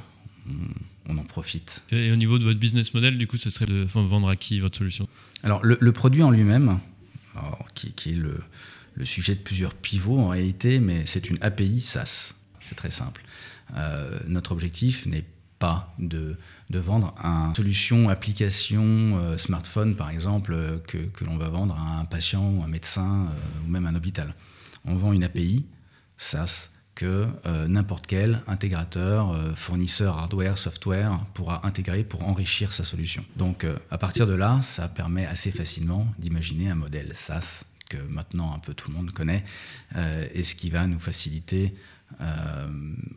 on, 1.08 1.18
en 1.18 1.24
profite. 1.24 1.82
Et 1.90 2.12
au 2.12 2.16
niveau 2.16 2.38
de 2.38 2.44
votre 2.44 2.60
business 2.60 2.94
model, 2.94 3.18
du 3.18 3.26
coup, 3.26 3.36
ce 3.36 3.50
serait 3.50 3.66
de 3.66 3.82
vendre 3.82 4.28
à 4.28 4.36
qui 4.36 4.60
votre 4.60 4.78
solution? 4.78 5.08
Alors, 5.42 5.60
le, 5.64 5.92
produit 5.92 6.22
en 6.22 6.30
lui-même, 6.30 6.78
qui, 7.74 8.10
est 8.10 8.14
le, 8.14 8.38
le, 8.96 9.04
sujet 9.04 9.34
de 9.34 9.40
plusieurs 9.40 9.74
pivots 9.74 10.18
en 10.18 10.28
réalité, 10.28 10.80
mais 10.80 11.04
c'est 11.06 11.30
une 11.30 11.38
API 11.40 11.80
SaaS. 11.80 12.34
C'est 12.60 12.74
très 12.74 12.90
simple. 12.90 13.22
Euh, 13.76 14.18
notre 14.26 14.52
objectif 14.52 15.06
n'est 15.06 15.24
pas 15.58 15.94
de, 15.98 16.36
de 16.70 16.78
vendre 16.78 17.14
une 17.22 17.54
solution, 17.54 18.08
application, 18.08 19.16
euh, 19.16 19.38
smartphone 19.38 19.96
par 19.96 20.10
exemple, 20.10 20.52
euh, 20.52 20.78
que, 20.86 20.98
que 20.98 21.24
l'on 21.24 21.36
va 21.36 21.48
vendre 21.48 21.74
à 21.74 21.98
un 21.98 22.04
patient, 22.04 22.62
un 22.62 22.68
médecin 22.68 23.28
ou 23.64 23.70
même 23.70 23.86
un 23.86 23.94
hôpital. 23.94 24.34
On 24.84 24.96
vend 24.96 25.12
une 25.12 25.24
API, 25.24 25.64
SaaS, 26.16 26.70
que 26.94 27.26
n'importe 27.68 28.06
quel 28.06 28.42
intégrateur, 28.46 29.36
fournisseur 29.54 30.16
hardware, 30.16 30.56
software 30.56 31.20
pourra 31.34 31.66
intégrer 31.66 32.04
pour 32.04 32.26
enrichir 32.26 32.72
sa 32.72 32.84
solution. 32.84 33.22
Donc 33.36 33.66
à 33.90 33.98
partir 33.98 34.26
de 34.26 34.32
là, 34.32 34.62
ça 34.62 34.88
permet 34.88 35.26
assez 35.26 35.50
facilement 35.50 36.06
d'imaginer 36.18 36.70
un 36.70 36.74
modèle 36.74 37.10
SaaS 37.12 37.64
que 37.88 37.98
maintenant 38.08 38.54
un 38.54 38.58
peu 38.58 38.74
tout 38.74 38.90
le 38.90 38.96
monde 38.96 39.12
connaît 39.12 39.44
et 40.34 40.44
ce 40.44 40.54
qui 40.54 40.70
va 40.70 40.86
nous 40.86 40.98
faciliter 40.98 41.74
euh, 42.20 42.66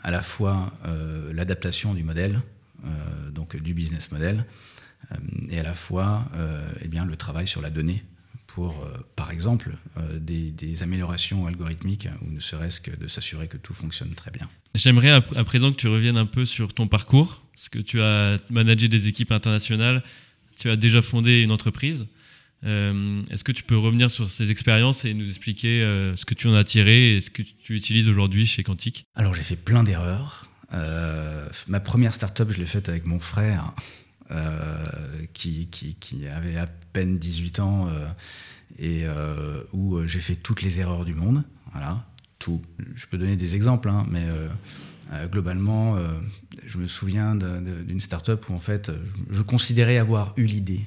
à 0.03 0.11
la 0.11 0.21
fois 0.21 0.73
euh, 0.85 1.31
l'adaptation 1.33 1.93
du 1.93 2.03
modèle, 2.03 2.41
euh, 2.85 3.31
donc 3.31 3.55
du 3.55 3.73
business 3.73 4.11
model, 4.11 4.45
et 5.49 5.59
à 5.59 5.63
la 5.63 5.73
fois 5.73 6.29
eh 6.83 6.87
bien, 6.87 7.03
le 7.03 7.15
travail 7.15 7.47
sur 7.47 7.61
la 7.61 7.71
donnée 7.71 8.03
pour, 8.45 8.85
par 9.15 9.31
exemple, 9.31 9.71
des, 10.19 10.83
améliorations 10.83 11.47
algorithmiques 11.47 12.07
ou 12.21 12.31
ne 12.31 12.39
serait-ce 12.39 12.79
que 12.79 12.91
de 12.91 13.07
s'assurer 13.07 13.47
que 13.47 13.57
tout 13.57 13.73
fonctionne 13.73 14.13
très 14.13 14.29
bien. 14.29 14.47
J'aimerais 14.75 15.09
à, 15.09 15.21
présent 15.21 15.71
que 15.71 15.77
tu 15.77 15.87
reviennes 15.87 16.17
un 16.17 16.27
peu 16.27 16.45
sur 16.45 16.73
ton 16.73 16.87
parcours, 16.87 17.43
parce 17.55 17.69
que 17.69 17.79
tu 17.79 18.01
as 18.01 18.37
managé 18.51 18.87
des 18.87 19.07
équipes 19.07 19.31
internationales, 19.31 20.03
tu 20.59 20.69
as 20.69 20.75
déjà 20.75 21.01
fondé 21.01 21.41
une 21.41 21.51
entreprise. 21.51 22.05
Est-ce 22.63 23.43
que 23.43 23.51
tu 23.51 23.63
peux 23.63 23.77
revenir 23.77 24.11
sur 24.11 24.29
ces 24.29 24.51
expériences 24.51 25.05
et 25.05 25.13
nous 25.13 25.27
expliquer 25.27 25.81
ce 26.15 26.25
que 26.25 26.33
tu 26.33 26.47
en 26.47 26.53
as 26.53 26.63
tiré 26.63 27.15
et 27.15 27.21
ce 27.21 27.29
que 27.29 27.41
tu 27.41 27.75
utilises 27.75 28.07
aujourd'hui 28.07 28.45
chez 28.45 28.63
Quantique? 28.63 29.05
Alors 29.15 29.33
j'ai 29.33 29.43
fait 29.43 29.55
plein 29.55 29.83
d'erreurs. 29.83 30.49
ma 31.67 31.79
première 31.79 32.13
startup, 32.13 32.51
je 32.51 32.57
l'ai 32.57 32.65
faite 32.65 32.89
avec 32.89 33.05
mon 33.05 33.19
frère 33.19 33.73
qui, 35.33 35.69
avait 36.35 36.57
à 36.57 36.67
peine 36.67 37.17
18 37.17 37.59
ans 37.59 37.89
et 38.77 39.05
où 39.71 40.05
j'ai 40.05 40.19
fait 40.19 40.35
toutes 40.35 40.61
les 40.61 40.79
erreurs 40.79 41.05
du 41.05 41.13
monde. 41.13 41.43
Voilà, 41.71 42.05
tout. 42.39 42.61
Je 42.95 43.05
peux 43.07 43.17
donner 43.17 43.35
des 43.35 43.55
exemples, 43.55 43.89
hein, 43.89 44.05
mais 44.09 44.25
euh, 44.25 44.47
euh, 45.11 45.27
globalement, 45.27 45.95
euh, 45.97 46.07
je 46.65 46.77
me 46.77 46.87
souviens 46.87 47.35
d'une 47.35 48.01
start-up 48.01 48.49
où 48.49 48.53
en 48.53 48.59
fait, 48.59 48.91
je, 49.29 49.41
considérais 49.41 49.97
avoir 49.97 50.33
eu 50.37 50.45
l'idée. 50.45 50.81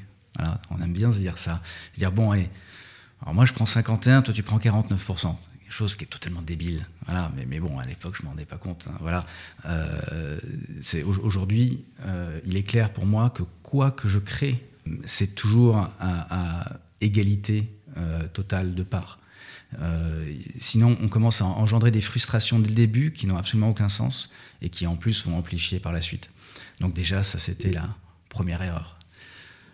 On 0.70 0.80
aime 0.80 0.92
bien 0.92 1.12
se 1.12 1.18
dire 1.18 1.38
ça. 1.38 1.60
Se 1.92 2.00
dire, 2.00 2.12
bon, 2.12 2.30
allez, 2.30 2.48
alors 3.20 3.34
moi 3.34 3.44
je 3.44 3.52
prends 3.52 3.66
51, 3.66 4.22
toi 4.22 4.34
tu 4.34 4.42
prends 4.42 4.58
49%. 4.58 5.34
Chose 5.68 5.96
qui 5.96 6.04
est 6.04 6.08
totalement 6.08 6.42
débile. 6.42 6.86
Voilà, 7.06 7.32
mais, 7.48 7.58
bon, 7.58 7.78
à 7.78 7.82
l'époque, 7.84 8.14
je 8.18 8.24
m'en 8.24 8.30
rendais 8.30 8.44
pas 8.44 8.58
compte. 8.58 8.88
Hein. 8.90 8.96
voilà. 9.00 9.24
c'est 10.82 11.02
Aujourd'hui, 11.02 11.82
il 12.44 12.58
est 12.58 12.62
clair 12.62 12.92
pour 12.92 13.06
moi 13.06 13.30
que 13.30 13.42
quoi 13.62 13.90
que 13.90 14.06
je 14.06 14.18
crée, 14.18 14.62
c'est 15.06 15.34
toujours 15.34 15.88
à, 15.98 16.72
égalité 17.00 17.72
totale 18.34 18.74
de 18.74 18.82
part. 18.82 19.18
Euh, 19.80 20.34
sinon, 20.58 20.96
on 21.00 21.08
commence 21.08 21.40
à 21.40 21.46
engendrer 21.46 21.90
des 21.90 22.00
frustrations 22.00 22.58
dès 22.58 22.68
le 22.68 22.74
début 22.74 23.12
qui 23.12 23.26
n'ont 23.26 23.36
absolument 23.36 23.70
aucun 23.70 23.88
sens 23.88 24.30
et 24.60 24.68
qui 24.68 24.86
en 24.86 24.96
plus 24.96 25.24
vont 25.26 25.36
amplifier 25.36 25.80
par 25.80 25.92
la 25.92 26.00
suite. 26.00 26.30
Donc 26.80 26.94
déjà, 26.94 27.22
ça 27.22 27.38
c'était 27.38 27.72
la 27.72 27.88
première 28.28 28.62
erreur. 28.62 28.98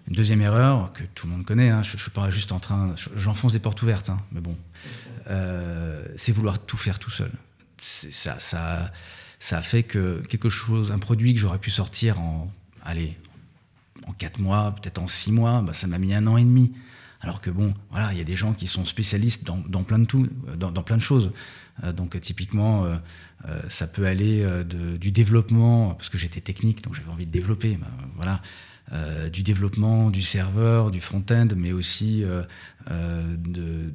Une 0.08 0.14
deuxième 0.14 0.40
erreur 0.40 0.92
que 0.94 1.04
tout 1.14 1.26
le 1.26 1.34
monde 1.34 1.44
connaît, 1.44 1.68
hein, 1.68 1.82
je 1.82 1.96
ne 1.96 2.00
suis 2.00 2.10
pas 2.10 2.30
juste 2.30 2.52
en 2.52 2.58
train, 2.58 2.94
j'enfonce 3.14 3.52
des 3.52 3.58
portes 3.58 3.82
ouvertes, 3.82 4.08
hein, 4.08 4.16
mais 4.32 4.40
bon, 4.40 4.56
euh, 5.28 6.02
c'est 6.16 6.32
vouloir 6.32 6.58
tout 6.58 6.78
faire 6.78 6.98
tout 6.98 7.10
seul. 7.10 7.30
Ça, 7.76 8.40
ça, 8.40 8.90
ça 9.38 9.58
a 9.58 9.62
fait 9.62 9.82
que 9.82 10.22
quelque 10.26 10.48
chose, 10.48 10.92
un 10.92 10.98
produit 10.98 11.34
que 11.34 11.40
j'aurais 11.40 11.58
pu 11.58 11.70
sortir 11.70 12.20
en, 12.20 12.50
allez, 12.84 13.18
en 14.06 14.12
quatre 14.12 14.38
mois, 14.38 14.74
peut-être 14.80 14.98
en 14.98 15.06
six 15.06 15.30
mois, 15.30 15.60
bah, 15.60 15.74
ça 15.74 15.86
m'a 15.86 15.98
mis 15.98 16.14
un 16.14 16.26
an 16.26 16.38
et 16.38 16.44
demi. 16.44 16.72
Alors 17.20 17.40
que 17.40 17.50
bon, 17.50 17.74
voilà, 17.90 18.12
il 18.12 18.18
y 18.18 18.20
a 18.22 18.24
des 18.24 18.36
gens 18.36 18.54
qui 18.54 18.66
sont 18.66 18.86
spécialistes 18.86 19.44
dans, 19.44 19.82
plein 19.82 19.98
de 19.98 20.06
tout, 20.06 20.26
dans, 20.56 20.82
plein 20.82 20.96
de 20.96 21.02
choses. 21.02 21.32
Euh, 21.84 21.92
donc 21.92 22.18
typiquement, 22.20 22.84
euh, 22.84 22.96
euh, 23.46 23.60
ça 23.68 23.86
peut 23.86 24.06
aller 24.06 24.46
du 24.64 25.10
développement, 25.10 25.94
parce 25.94 26.08
que 26.08 26.16
j'étais 26.16 26.40
technique, 26.40 26.82
donc 26.82 26.94
j'avais 26.94 27.10
envie 27.10 27.26
de 27.26 27.30
développer. 27.30 27.76
Ben, 27.76 27.88
voilà. 28.16 28.40
Du 29.32 29.42
développement 29.42 30.10
du 30.10 30.22
serveur, 30.22 30.90
du 30.90 31.00
front-end, 31.00 31.48
mais 31.56 31.72
aussi 31.72 32.24
de, 32.88 33.92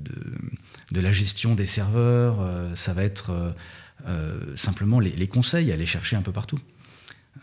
la 0.92 1.12
gestion 1.12 1.56
des 1.56 1.66
serveurs. 1.66 2.38
ça 2.76 2.94
va 2.94 3.04
être 3.04 3.56
simplement 4.56 5.00
les, 5.00 5.28
conseils, 5.28 5.72
aller 5.72 5.86
chercher 5.86 6.16
un 6.16 6.22
peu 6.22 6.32
partout. 6.32 6.60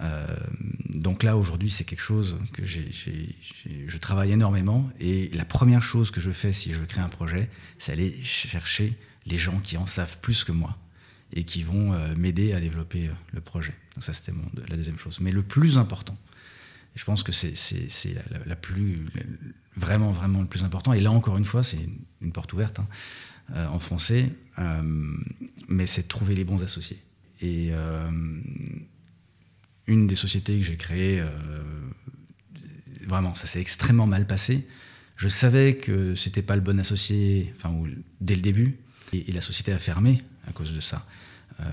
Euh, 0.00 0.26
donc 0.88 1.22
là, 1.22 1.36
aujourd'hui, 1.36 1.70
c'est 1.70 1.84
quelque 1.84 2.00
chose 2.00 2.38
que 2.52 2.64
je 2.64 3.98
travaille 3.98 4.32
énormément. 4.32 4.90
Et 5.00 5.30
la 5.34 5.44
première 5.44 5.82
chose 5.82 6.10
que 6.10 6.20
je 6.20 6.30
fais 6.30 6.52
si 6.52 6.72
je 6.72 6.78
veux 6.78 6.86
créer 6.86 7.02
un 7.02 7.08
projet, 7.08 7.50
c'est 7.78 7.92
aller 7.92 8.22
chercher 8.22 8.96
les 9.26 9.36
gens 9.36 9.58
qui 9.58 9.76
en 9.76 9.86
savent 9.86 10.18
plus 10.20 10.44
que 10.44 10.52
moi 10.52 10.76
et 11.32 11.44
qui 11.44 11.62
vont 11.62 11.92
euh, 11.92 12.14
m'aider 12.16 12.52
à 12.52 12.60
développer 12.60 13.06
euh, 13.06 13.12
le 13.32 13.40
projet. 13.40 13.74
Ça, 13.98 14.12
c'était 14.12 14.32
la 14.68 14.76
deuxième 14.76 14.98
chose. 14.98 15.20
Mais 15.20 15.30
le 15.30 15.42
plus 15.42 15.78
important, 15.78 16.16
je 17.00 17.06
pense 17.06 17.22
que 17.22 17.32
c'est 17.32 17.54
la, 18.44 18.56
plus, 18.56 19.06
vraiment, 19.74 20.12
vraiment 20.12 20.42
le 20.42 20.46
plus 20.46 20.64
important. 20.64 20.92
Et 20.92 21.00
là, 21.00 21.10
encore 21.10 21.38
une 21.38 21.46
fois, 21.46 21.62
c'est 21.62 21.88
une 22.20 22.30
porte 22.30 22.52
ouverte 22.52 22.78
hein, 22.78 23.68
en 23.72 23.78
français, 23.78 24.30
mais 25.66 25.86
c'est 25.86 26.02
de 26.02 26.08
trouver 26.08 26.34
les 26.34 26.44
bons 26.44 26.62
associés. 26.62 27.02
Et 27.40 27.72
une 29.86 30.06
des 30.06 30.14
sociétés 30.14 30.58
que 30.58 30.64
j'ai 30.66 30.76
créées, 30.76 31.20
euh, 31.20 31.62
vraiment, 33.06 33.34
ça 33.34 33.46
s'est 33.46 33.62
extrêmement 33.62 34.06
mal 34.06 34.26
passé. 34.26 34.68
Je 35.16 35.28
savais 35.28 35.76
que 35.76 36.14
c'était 36.14 36.42
pas 36.42 36.54
le 36.54 36.60
bon 36.60 36.78
associé, 36.78 37.54
enfin, 37.56 37.74
dès 38.20 38.34
le 38.34 38.42
début, 38.42 38.76
et, 39.14 39.32
la 39.32 39.40
société 39.40 39.72
a 39.72 39.78
fermé 39.78 40.18
à 40.46 40.52
cause 40.52 40.74
de 40.74 40.80
ça. 40.80 41.06
Euh, 41.60 41.64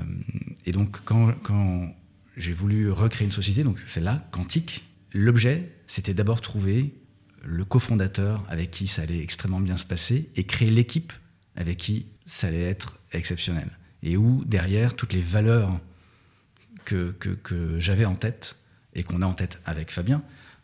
et 0.65 0.71
donc, 0.71 1.01
quand, 1.03 1.33
quand 1.43 1.93
j'ai 2.37 2.53
voulu 2.53 2.89
recréer 2.91 3.25
une 3.25 3.33
société, 3.33 3.65
donc 3.65 3.77
c'est 3.85 3.99
là, 3.99 4.25
Quantique, 4.31 4.86
l'objet, 5.13 5.71
c'était 5.87 6.13
d'abord 6.13 6.41
trouver 6.41 6.93
le 7.43 7.65
cofondateur 7.65 8.43
avec 8.49 8.71
qui 8.71 8.87
ça 8.87 9.03
allait 9.03 9.21
extrêmement 9.21 9.59
bien 9.59 9.77
se 9.77 9.85
passer 9.85 10.29
et 10.35 10.43
créer 10.43 10.69
l'équipe 10.69 11.13
avec 11.55 11.77
qui 11.77 12.07
ça 12.25 12.47
allait 12.47 12.63
être 12.63 12.99
exceptionnel. 13.13 13.69
Et 14.03 14.17
où, 14.17 14.43
derrière, 14.45 14.95
toutes 14.95 15.13
les 15.13 15.21
valeurs 15.21 15.79
que, 16.85 17.15
j'avais 17.79 18.05
en 18.05 18.15
tête 18.15 18.57
et 18.93 19.03
qu'on 19.03 19.21
a 19.21 19.25
en 19.25 19.33
tête 19.33 19.59
avec 19.65 19.91
Fabien, 19.91 20.23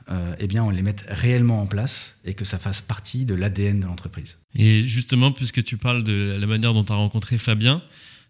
euh, 0.10 0.36
eh 0.40 0.48
bien, 0.48 0.64
on 0.64 0.70
les 0.70 0.82
mette 0.82 1.06
réellement 1.08 1.62
en 1.62 1.66
place 1.66 2.20
et 2.26 2.34
que 2.34 2.46
ça 2.46 2.60
fasse 2.60 2.82
partie 2.82 3.26
de 3.26 3.34
l'ADN 3.34 3.80
de 3.80 3.86
l'entreprise. 3.86 4.38
Et 4.56 4.88
justement, 4.88 5.32
puisque 5.32 5.64
tu 5.64 5.78
parles 5.78 6.04
de 6.04 6.38
la 6.38 6.46
manière 6.46 6.74
dont 6.74 6.84
tu 6.84 6.92
as 6.92 6.96
rencontré 6.96 7.38
Fabien, 7.38 7.82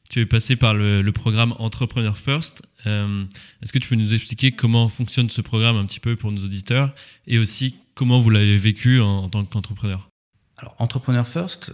tu 0.10 0.19
es 0.22 0.25
passé 0.25 0.55
par 0.55 0.74
le, 0.74 1.10
programme 1.12 1.53
Entrepreneur 1.60 2.17
First. 2.17 2.62
Euh, 2.86 3.25
est-ce 3.62 3.74
que 3.74 3.79
tu 3.79 3.89
peux 3.89 3.95
nous 3.95 4.13
expliquer 4.13 4.51
comment 4.51 4.89
fonctionne 4.89 5.29
ce 5.29 5.41
programme 5.41 5.75
un 5.75 5.86
petit 5.86 6.00
peu 6.00 6.15
pour 6.15 6.31
nos 6.31 6.43
auditeurs 6.43 6.93
et 7.27 7.39
aussi 7.39 7.75
comment 7.95 8.22
vous 8.22 8.29
l'avez 8.29 8.57
vécu 8.57 9.00
en, 9.00 9.29
tant 9.29 9.43
qu'entrepreneur? 9.45 10.10
Alors, 10.57 10.75
Entrepreneur 10.79 11.27
First 11.27 11.74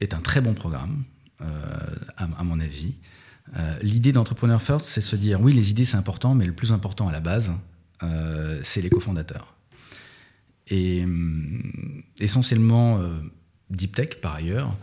est 0.00 0.14
un 0.14 0.20
très 0.20 0.40
bon 0.40 0.54
programme, 0.54 1.04
euh, 1.42 1.46
à, 2.16 2.44
mon 2.44 2.60
avis. 2.60 2.94
Euh, 3.56 3.78
l'idée 3.82 4.12
d'Entrepreneur 4.12 4.62
First, 4.62 4.86
c'est 4.86 5.00
se 5.00 5.16
dire 5.16 5.40
oui, 5.40 5.52
les 5.52 5.70
idées 5.70 5.84
c'est 5.84 5.96
important, 5.96 6.34
mais 6.34 6.46
le 6.46 6.54
plus 6.54 6.72
important 6.72 7.08
à 7.08 7.12
la 7.12 7.20
base, 7.20 7.52
c'est 8.62 8.80
les 8.80 8.88
cofondateurs. 8.88 9.54
Et 10.68 11.04
hum, 11.04 12.02
essentiellement, 12.18 12.98
Deep 13.70 13.94
Tech 13.94 14.20
par 14.20 14.34
ailleurs, 14.34 14.74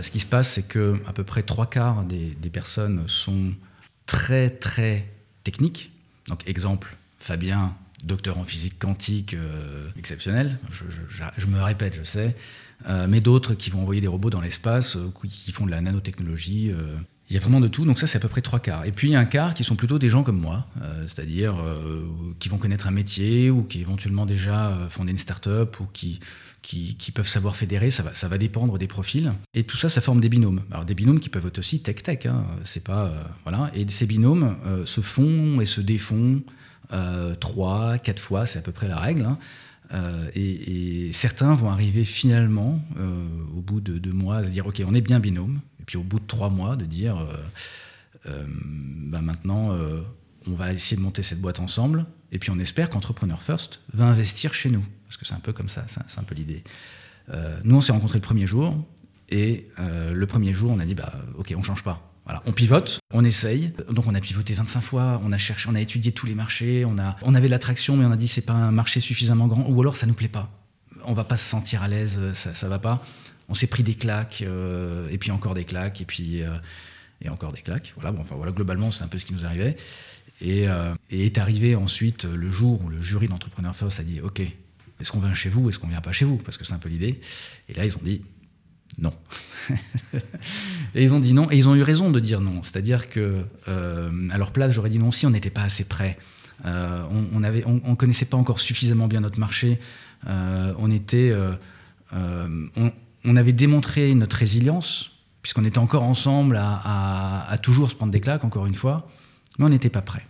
ce 0.00 0.10
qui 0.10 0.20
se 0.20 0.26
passe, 0.26 0.50
c'est 0.52 0.66
que 0.66 1.00
à 1.06 1.12
peu 1.12 1.24
près 1.24 1.42
trois 1.42 1.66
quarts 1.66 2.04
des, 2.04 2.50
personnes 2.50 3.04
sont 3.06 3.52
très 4.06 4.50
très 4.50 5.10
techniques. 5.42 5.92
Donc 6.28 6.46
exemple, 6.48 6.96
Fabien, 7.18 7.76
docteur 8.04 8.38
en 8.38 8.44
physique 8.44 8.78
quantique 8.78 9.36
exceptionnel, 9.98 10.58
je, 10.70 11.46
me 11.46 11.60
répète, 11.60 11.94
je 11.94 12.02
sais, 12.02 12.36
mais 13.08 13.20
d'autres 13.20 13.54
qui 13.54 13.70
vont 13.70 13.82
envoyer 13.82 14.00
des 14.00 14.08
robots 14.08 14.30
dans 14.30 14.40
l'espace, 14.40 14.96
qui 15.28 15.52
font 15.52 15.66
de 15.66 15.70
la 15.70 15.80
nanotechnologie, 15.80 16.72
il 17.30 17.34
y 17.34 17.38
a 17.38 17.40
vraiment 17.40 17.60
de 17.60 17.68
tout, 17.68 17.86
donc 17.86 17.98
ça 17.98 18.06
c'est 18.06 18.18
à 18.18 18.20
peu 18.20 18.28
près 18.28 18.42
trois 18.42 18.60
quarts. 18.60 18.84
Et 18.84 18.92
puis 18.92 19.08
il 19.08 19.12
y 19.12 19.16
a 19.16 19.18
un 19.18 19.24
quart 19.24 19.54
qui 19.54 19.64
sont 19.64 19.76
plutôt 19.76 19.98
des 19.98 20.10
gens 20.10 20.22
comme 20.22 20.38
moi, 20.38 20.66
euh, 20.82 21.06
c'est-à-dire 21.06 21.58
euh, 21.58 22.06
qui 22.38 22.48
vont 22.50 22.58
connaître 22.58 22.86
un 22.86 22.90
métier 22.90 23.50
ou 23.50 23.62
qui 23.62 23.80
éventuellement 23.80 24.26
déjà 24.26 24.68
euh, 24.68 24.88
fondé 24.90 25.12
une 25.12 25.18
start-up 25.18 25.80
ou 25.80 25.86
qui, 25.92 26.20
qui, 26.64 27.12
peuvent 27.12 27.28
savoir 27.28 27.56
fédérer, 27.56 27.90
ça 27.90 28.02
va, 28.02 28.14
ça 28.14 28.26
va 28.26 28.38
dépendre 28.38 28.78
des 28.78 28.86
profils. 28.86 29.32
Et 29.52 29.64
tout 29.64 29.76
ça, 29.76 29.88
ça 29.88 30.00
forme 30.00 30.20
des 30.20 30.28
binômes. 30.28 30.62
Alors 30.70 30.84
des 30.84 30.94
binômes 30.94 31.20
qui 31.20 31.28
peuvent 31.28 31.46
être 31.46 31.58
aussi 31.58 31.80
tech-tech, 31.80 32.26
hein, 32.26 32.44
c'est 32.64 32.82
pas... 32.82 33.12
voilà. 33.44 33.70
Et 33.74 33.86
ces 33.88 34.06
binômes 34.06 34.56
se 34.86 35.00
font 35.00 35.60
et 35.60 35.66
se 35.66 35.80
défont 35.80 36.42
trois, 37.38 37.98
quatre 37.98 38.20
fois, 38.20 38.46
c'est 38.46 38.58
à 38.58 38.62
peu 38.62 38.72
près 38.72 38.88
la 38.88 38.96
règle. 38.96 39.26
Hein. 39.26 39.38
et, 40.34 41.12
certains 41.12 41.54
vont 41.54 41.68
arriver 41.68 42.04
finalement, 42.04 42.80
au 43.54 43.60
bout 43.60 43.80
de 43.80 43.98
deux 43.98 44.12
mois, 44.12 44.36
à 44.36 44.44
se 44.44 44.50
dire, 44.50 44.66
OK, 44.66 44.82
on 44.86 44.94
est 44.94 45.02
bien 45.02 45.20
binôme, 45.20 45.60
et 45.84 45.86
puis 45.86 45.98
au 45.98 46.02
bout 46.02 46.18
de 46.18 46.26
trois 46.26 46.48
mois, 46.48 46.76
de 46.76 46.86
dire, 46.86 47.18
euh, 47.18 47.36
euh, 48.26 48.46
bah, 48.48 49.20
maintenant, 49.20 49.70
euh, 49.72 50.00
on 50.46 50.54
va 50.54 50.72
essayer 50.72 50.96
de 50.96 51.02
monter 51.02 51.22
cette 51.22 51.42
boîte 51.42 51.60
ensemble. 51.60 52.06
Et 52.32 52.38
puis 52.38 52.50
on 52.50 52.58
espère 52.58 52.88
qu'Entrepreneur 52.88 53.42
First 53.42 53.80
va 53.92 54.06
investir 54.06 54.54
chez 54.54 54.70
nous. 54.70 54.82
Parce 55.14 55.18
que 55.18 55.26
c'est 55.26 55.34
un 55.34 55.40
peu 55.40 55.52
comme 55.52 55.68
ça, 55.68 55.84
c'est 55.88 56.18
un 56.18 56.24
peu 56.24 56.34
l'idée. 56.34 56.64
nous, 57.62 57.76
on 57.76 57.80
s'est 57.80 57.92
rencontrés 57.92 58.18
le 58.18 58.22
premier 58.22 58.46
jour. 58.46 58.76
Et 59.30 59.68
le 59.78 60.24
premier 60.26 60.52
jour, 60.52 60.70
on 60.72 60.80
a 60.80 60.84
dit, 60.84 60.94
bah, 60.94 61.12
OK, 61.36 61.54
on 61.56 61.62
change 61.62 61.84
pas. 61.84 62.10
Voilà, 62.24 62.42
on 62.46 62.52
pivote, 62.52 63.00
on 63.12 63.22
essaye. 63.22 63.72
Donc 63.90 64.06
on 64.06 64.14
a 64.14 64.20
pivoté 64.20 64.54
25 64.54 64.80
fois, 64.80 65.20
on 65.22 65.30
a 65.30 65.36
cherché, 65.36 65.68
on 65.70 65.74
a 65.74 65.80
étudié 65.80 66.10
tous 66.10 66.24
les 66.26 66.34
marchés, 66.34 66.86
on, 66.86 66.98
a, 66.98 67.16
on 67.20 67.34
avait 67.34 67.48
l'attraction, 67.48 67.98
mais 67.98 68.06
on 68.06 68.12
a 68.12 68.16
dit 68.16 68.28
c'est 68.28 68.46
pas 68.46 68.54
un 68.54 68.72
marché 68.72 69.00
suffisamment 69.00 69.46
grand, 69.46 69.68
ou 69.68 69.78
alors 69.82 69.94
ça 69.94 70.06
nous 70.06 70.14
plaît 70.14 70.28
pas. 70.28 70.50
On 71.04 71.12
va 71.12 71.24
pas 71.24 71.36
se 71.36 71.44
sentir 71.44 71.82
à 71.82 71.88
l'aise, 71.88 72.18
ça, 72.32 72.54
ça 72.54 72.68
va 72.68 72.78
pas 72.78 73.02
on 73.48 73.54
s'est 73.54 73.66
pris 73.66 73.82
des 73.82 73.94
claques, 73.94 74.42
euh, 74.42 75.08
et 75.10 75.18
puis 75.18 75.30
encore 75.30 75.54
des 75.54 75.64
claques, 75.64 76.00
et 76.00 76.04
puis 76.04 76.42
euh, 76.42 76.56
et 77.22 77.28
encore 77.28 77.52
des 77.52 77.60
claques. 77.60 77.92
Voilà, 77.96 78.12
bon, 78.12 78.22
enfin 78.22 78.36
voilà, 78.36 78.52
globalement, 78.52 78.90
c'est 78.90 79.04
un 79.04 79.08
peu 79.08 79.18
ce 79.18 79.24
qui 79.24 79.34
nous 79.34 79.44
arrivait. 79.44 79.76
Et, 80.40 80.68
euh, 80.68 80.94
est 81.10 81.38
arrivé 81.38 81.76
ensuite 81.76 82.24
le 82.24 82.50
jour 82.50 82.82
où 82.82 82.88
le 82.88 83.00
jury 83.00 83.28
d'Entrepreneur 83.28 83.74
First 83.74 84.00
a 84.00 84.02
dit 84.02 84.20
Ok, 84.20 84.42
est-ce 85.00 85.12
qu'on 85.12 85.20
vient 85.20 85.34
chez 85.34 85.48
vous, 85.48 85.68
est-ce 85.68 85.78
qu'on 85.78 85.88
vient 85.88 86.00
pas 86.00 86.12
chez 86.12 86.24
vous? 86.24 86.36
Parce 86.36 86.56
que 86.56 86.64
c'est 86.64 86.74
un 86.74 86.78
peu 86.78 86.88
l'idée. 86.88 87.20
Et 87.68 87.74
là, 87.74 87.84
ils 87.84 87.96
ont 87.96 88.02
dit 88.02 88.22
non. 88.98 89.12
et 90.94 91.02
ils 91.02 91.12
ont 91.12 91.20
dit 91.20 91.32
non, 91.32 91.50
et 91.50 91.56
ils 91.56 91.68
ont 91.68 91.74
eu 91.74 91.82
raison 91.82 92.10
de 92.10 92.20
dire 92.20 92.40
non. 92.40 92.62
C'est-à-dire 92.62 93.08
que 93.08 93.44
à 93.66 94.38
leur 94.38 94.52
place, 94.52 94.72
j'aurais 94.72 94.90
dit 94.90 94.98
non 94.98 95.10
si 95.10 95.26
on 95.26 95.30
n'était 95.30 95.50
pas 95.50 95.62
assez 95.62 95.84
prêt. 95.84 96.16
on, 96.64 97.24
on, 97.32 97.42
avait, 97.42 97.64
on, 97.66 97.96
connaissait 97.96 98.26
pas 98.26 98.36
encore 98.36 98.60
suffisamment 98.60 99.08
bien 99.08 99.20
notre 99.20 99.40
marché. 99.40 99.80
on 100.26 100.90
était 100.90 101.34
on, 102.12 103.36
avait 103.36 103.52
démontré 103.52 104.14
notre 104.14 104.36
résilience, 104.36 105.12
puisqu'on 105.42 105.64
était 105.64 105.78
encore 105.78 106.04
ensemble 106.04 106.58
à, 106.58 107.58
toujours 107.62 107.90
se 107.90 107.96
prendre 107.96 108.12
des 108.12 108.20
claques, 108.20 108.44
encore 108.44 108.66
une 108.66 108.74
fois, 108.74 109.08
mais 109.58 109.64
on 109.64 109.68
n'était 109.68 109.90
pas 109.90 110.02
prêt. 110.02 110.26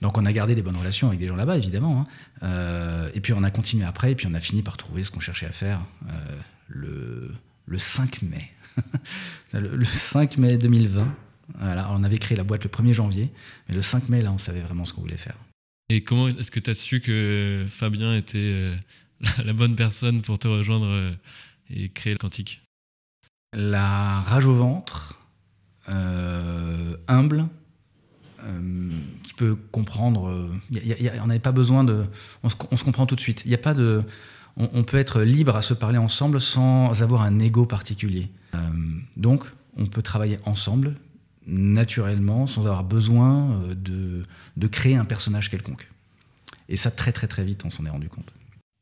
Donc 0.00 0.16
on 0.18 0.24
a 0.26 0.32
gardé 0.32 0.54
des 0.54 0.62
bonnes 0.62 0.76
relations 0.76 1.08
avec 1.08 1.18
des 1.20 1.26
gens 1.26 1.36
là-bas, 1.36 1.56
évidemment. 1.56 2.06
Hein. 2.42 3.10
et 3.14 3.20
puis 3.20 3.32
on 3.32 3.42
a 3.42 3.50
continué 3.50 3.84
après, 3.84 4.12
et 4.12 4.14
puis 4.14 4.26
on 4.26 4.34
a 4.34 4.40
fini 4.40 4.62
par 4.62 4.76
trouver 4.76 5.04
ce 5.04 5.10
qu'on 5.10 5.20
cherchait 5.20 5.46
à 5.46 5.52
faire 5.52 5.84
le, 6.68 7.34
le 7.66 7.78
5 7.78 8.22
mai. 8.22 8.50
le 9.52 9.84
5 9.84 10.38
mai 10.38 10.58
2020. 10.58 11.06
Voilà, 11.58 11.90
on 11.92 12.04
avait 12.04 12.18
créé 12.18 12.36
la 12.36 12.44
boîte 12.44 12.64
le 12.64 12.70
1er 12.70 12.92
janvier, 12.92 13.30
mais 13.68 13.74
le 13.74 13.82
5 13.82 14.08
mai, 14.08 14.20
là, 14.20 14.32
on 14.32 14.38
savait 14.38 14.60
vraiment 14.60 14.84
ce 14.84 14.92
qu'on 14.92 15.00
voulait 15.00 15.16
faire. 15.16 15.36
Et 15.88 16.02
comment 16.02 16.28
est-ce 16.28 16.50
que 16.50 16.60
tu 16.60 16.70
as 16.70 16.74
su 16.74 17.00
que 17.00 17.66
Fabien 17.70 18.14
était 18.14 18.38
euh, 18.38 18.76
la 19.44 19.52
bonne 19.52 19.74
personne 19.74 20.20
pour 20.20 20.38
te 20.38 20.48
rejoindre 20.48 20.86
euh, 20.86 21.12
et 21.70 21.88
créer 21.88 22.12
le 22.12 22.18
Quantique? 22.18 22.62
La 23.54 24.20
rage 24.20 24.44
au 24.44 24.54
ventre, 24.54 25.18
euh, 25.88 26.94
humble, 27.08 27.48
qui 29.22 29.34
peut 29.34 29.56
comprendre. 29.70 30.50
on 30.70 31.26
n'avait 31.26 31.38
pas 31.38 31.52
besoin 31.52 31.84
de. 31.84 32.04
On 32.42 32.48
se, 32.48 32.84
comprend 32.84 33.06
tout 33.06 33.16
de 33.16 33.20
suite. 33.20 33.42
Il 33.44 33.48
n'y 33.48 33.54
a 33.54 33.58
pas 33.58 33.74
de. 33.74 34.02
On, 34.56 34.82
peut 34.82 34.96
être 34.96 35.22
libre 35.22 35.54
à 35.54 35.62
se 35.62 35.72
parler 35.72 35.98
ensemble 35.98 36.40
sans 36.40 37.02
avoir 37.02 37.22
un 37.22 37.38
ego 37.38 37.64
particulier. 37.64 38.28
donc, 39.16 39.44
on 39.76 39.86
peut 39.86 40.02
travailler 40.02 40.38
ensemble, 40.44 40.96
naturellement, 41.46 42.46
sans 42.46 42.62
avoir 42.62 42.82
besoin 42.82 43.52
euh, 43.52 43.74
de, 43.74 44.24
de 44.56 44.66
créer 44.66 44.96
un 44.96 45.04
personnage 45.04 45.50
quelconque. 45.50 45.88
Et 46.68 46.76
ça, 46.76 46.90
très 46.90 47.12
très 47.12 47.28
très 47.28 47.44
vite, 47.44 47.64
on 47.64 47.70
s'en 47.70 47.86
est 47.86 47.90
rendu 47.90 48.08
compte. 48.08 48.32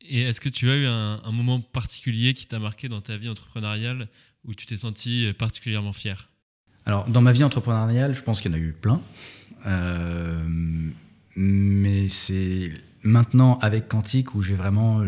Et 0.09 0.21
est-ce 0.21 0.41
que 0.41 0.49
tu 0.49 0.69
as 0.69 0.75
eu 0.75 0.85
un, 0.85 1.31
moment 1.31 1.59
particulier 1.59 2.33
qui 2.33 2.47
t'a 2.47 2.59
marqué 2.59 2.87
dans 2.87 3.01
ta 3.01 3.17
vie 3.17 3.29
entrepreneuriale 3.29 4.07
où 4.45 4.53
tu 4.53 4.65
t'es 4.65 4.77
senti 4.77 5.33
particulièrement 5.37 5.93
fier? 5.93 6.29
Alors, 6.85 7.07
dans 7.09 7.21
ma 7.21 7.33
vie 7.33 7.43
entrepreneuriale, 7.43 8.15
je 8.15 8.23
pense 8.23 8.39
qu'il 8.39 8.51
y 8.51 8.53
en 8.53 8.57
a 8.57 8.61
eu 8.61 8.71
plein. 8.71 9.01
Euh, 9.65 10.43
mais 11.35 12.09
c'est 12.09 12.71
maintenant 13.03 13.57
avec 13.59 13.87
Quantique 13.87 14.35
où 14.35 14.41
j'ai 14.41 14.55
vraiment 14.55 15.01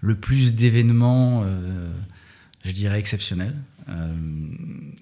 le, 0.00 0.14
plus 0.14 0.54
d'événements, 0.54 1.42
euh, 1.44 1.90
je 2.64 2.72
dirais, 2.72 2.98
exceptionnels. 2.98 3.56
Euh, 3.88 4.14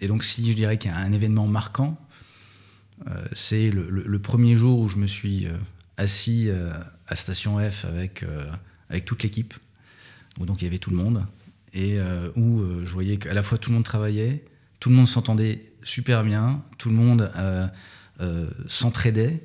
et 0.01 0.09
donc, 0.09 0.25
si 0.25 0.51
je 0.51 0.57
dirais 0.57 0.79
qu'il 0.79 0.91
y 0.91 0.95
a 0.95 0.99
un 0.99 1.13
événement 1.13 1.47
marquant, 1.47 1.99
c'est 3.35 3.71
le, 3.71 4.19
premier 4.19 4.57
jour 4.57 4.79
où 4.79 4.89
je 4.89 4.97
me 4.97 5.07
suis 5.07 5.47
assis 5.99 6.49
à 7.07 7.17
Station 7.17 7.59
F 7.59 7.85
avec, 7.85 8.25
avec 8.89 9.05
toute 9.05 9.23
l'équipe, 9.23 9.53
où 10.41 10.47
donc 10.47 10.63
il 10.63 10.65
y 10.65 10.69
avait 10.69 10.79
tout 10.79 10.91
le 10.91 10.97
monde, 10.97 11.27
et 11.75 11.99
où 12.35 12.63
je 12.85 12.91
voyais 12.91 13.19
qu'à 13.19 13.35
la 13.35 13.43
fois 13.43 13.59
tout 13.59 13.71
le 13.71 13.75
monde 13.75 13.85
travaillait, 13.85 14.45
tout 14.81 14.89
le 14.89 14.95
monde 14.95 15.09
s'entendait 15.09 15.75
super 15.83 16.25
bien, 16.25 16.63
tout 16.79 16.89
le 16.89 16.95
monde 16.95 17.31
s'entraidait, 18.66 19.42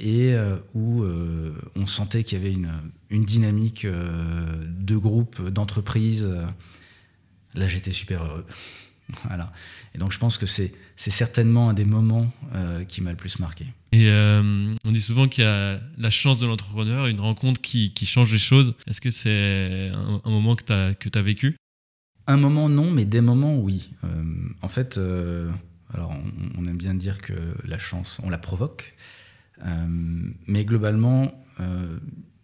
et 0.00 0.34
où 0.74 1.04
on 1.76 1.86
sentait 1.86 2.24
qu'il 2.24 2.38
y 2.38 2.40
avait 2.40 2.52
une, 2.52 2.72
une 3.10 3.24
dynamique 3.24 3.86
de 3.86 4.96
groupe, 4.96 5.40
d'entreprise 5.48 6.28
Là, 7.54 7.66
j'étais 7.66 7.92
super 7.92 8.24
heureux. 8.24 8.46
voilà. 9.26 9.52
Et 9.94 9.98
donc, 9.98 10.12
je 10.12 10.18
pense 10.18 10.38
que 10.38 10.46
c'est, 10.46 10.72
certainement 10.96 11.70
un 11.70 11.74
des 11.74 11.84
moments 11.84 12.30
euh, 12.54 12.84
qui 12.84 13.00
m'a 13.00 13.10
le 13.10 13.16
plus 13.16 13.38
marqué. 13.38 13.64
Et 13.92 14.08
euh, 14.08 14.70
on 14.84 14.92
dit 14.92 15.00
souvent 15.00 15.26
qu'il 15.28 15.44
y 15.44 15.46
a 15.46 15.80
la 15.98 16.10
chance 16.10 16.38
de 16.38 16.46
l'entrepreneur, 16.46 17.06
une 17.06 17.20
rencontre 17.20 17.60
qui, 17.60 17.92
qui 17.92 18.06
change 18.06 18.32
les 18.32 18.38
choses. 18.38 18.74
Est-ce 18.86 19.00
que 19.00 19.10
c'est 19.10 19.90
un, 19.92 20.30
moment 20.30 20.54
que 20.54 20.92
tu 20.94 21.18
as, 21.18 21.22
vécu? 21.22 21.56
Un 22.26 22.36
moment, 22.36 22.68
non, 22.68 22.90
mais 22.90 23.04
des 23.04 23.20
moments, 23.20 23.58
oui. 23.58 23.90
Euh, 24.04 24.22
en 24.62 24.68
fait, 24.68 25.00
alors 25.94 26.12
on, 26.58 26.64
aime 26.64 26.76
bien 26.76 26.94
dire 26.94 27.18
que 27.18 27.34
la 27.64 27.78
chance, 27.78 28.20
on 28.22 28.30
la 28.30 28.38
provoque. 28.38 28.94
mais 30.46 30.64
globalement, 30.64 31.32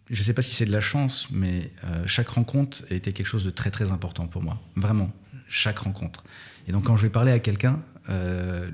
je 0.09 0.19
ne 0.21 0.23
sais 0.23 0.33
pas 0.33 0.41
si 0.41 0.53
c'est 0.53 0.65
de 0.65 0.71
la 0.71 0.81
chance, 0.81 1.27
mais 1.31 1.71
euh, 1.83 2.03
chaque 2.05 2.29
rencontre 2.29 2.83
a 2.89 2.93
été 2.93 3.11
quelque 3.11 3.25
chose 3.25 3.43
de 3.43 3.49
très 3.49 3.71
très 3.71 3.91
important 3.91 4.27
pour 4.27 4.41
moi. 4.41 4.61
Vraiment, 4.75 5.11
chaque 5.47 5.79
rencontre. 5.79 6.23
Et 6.67 6.71
donc 6.71 6.85
quand 6.85 6.95
je 6.95 7.03
vais 7.03 7.09
parler 7.09 7.31
à 7.31 7.39
quelqu'un, 7.39 7.81
euh, 8.09 8.69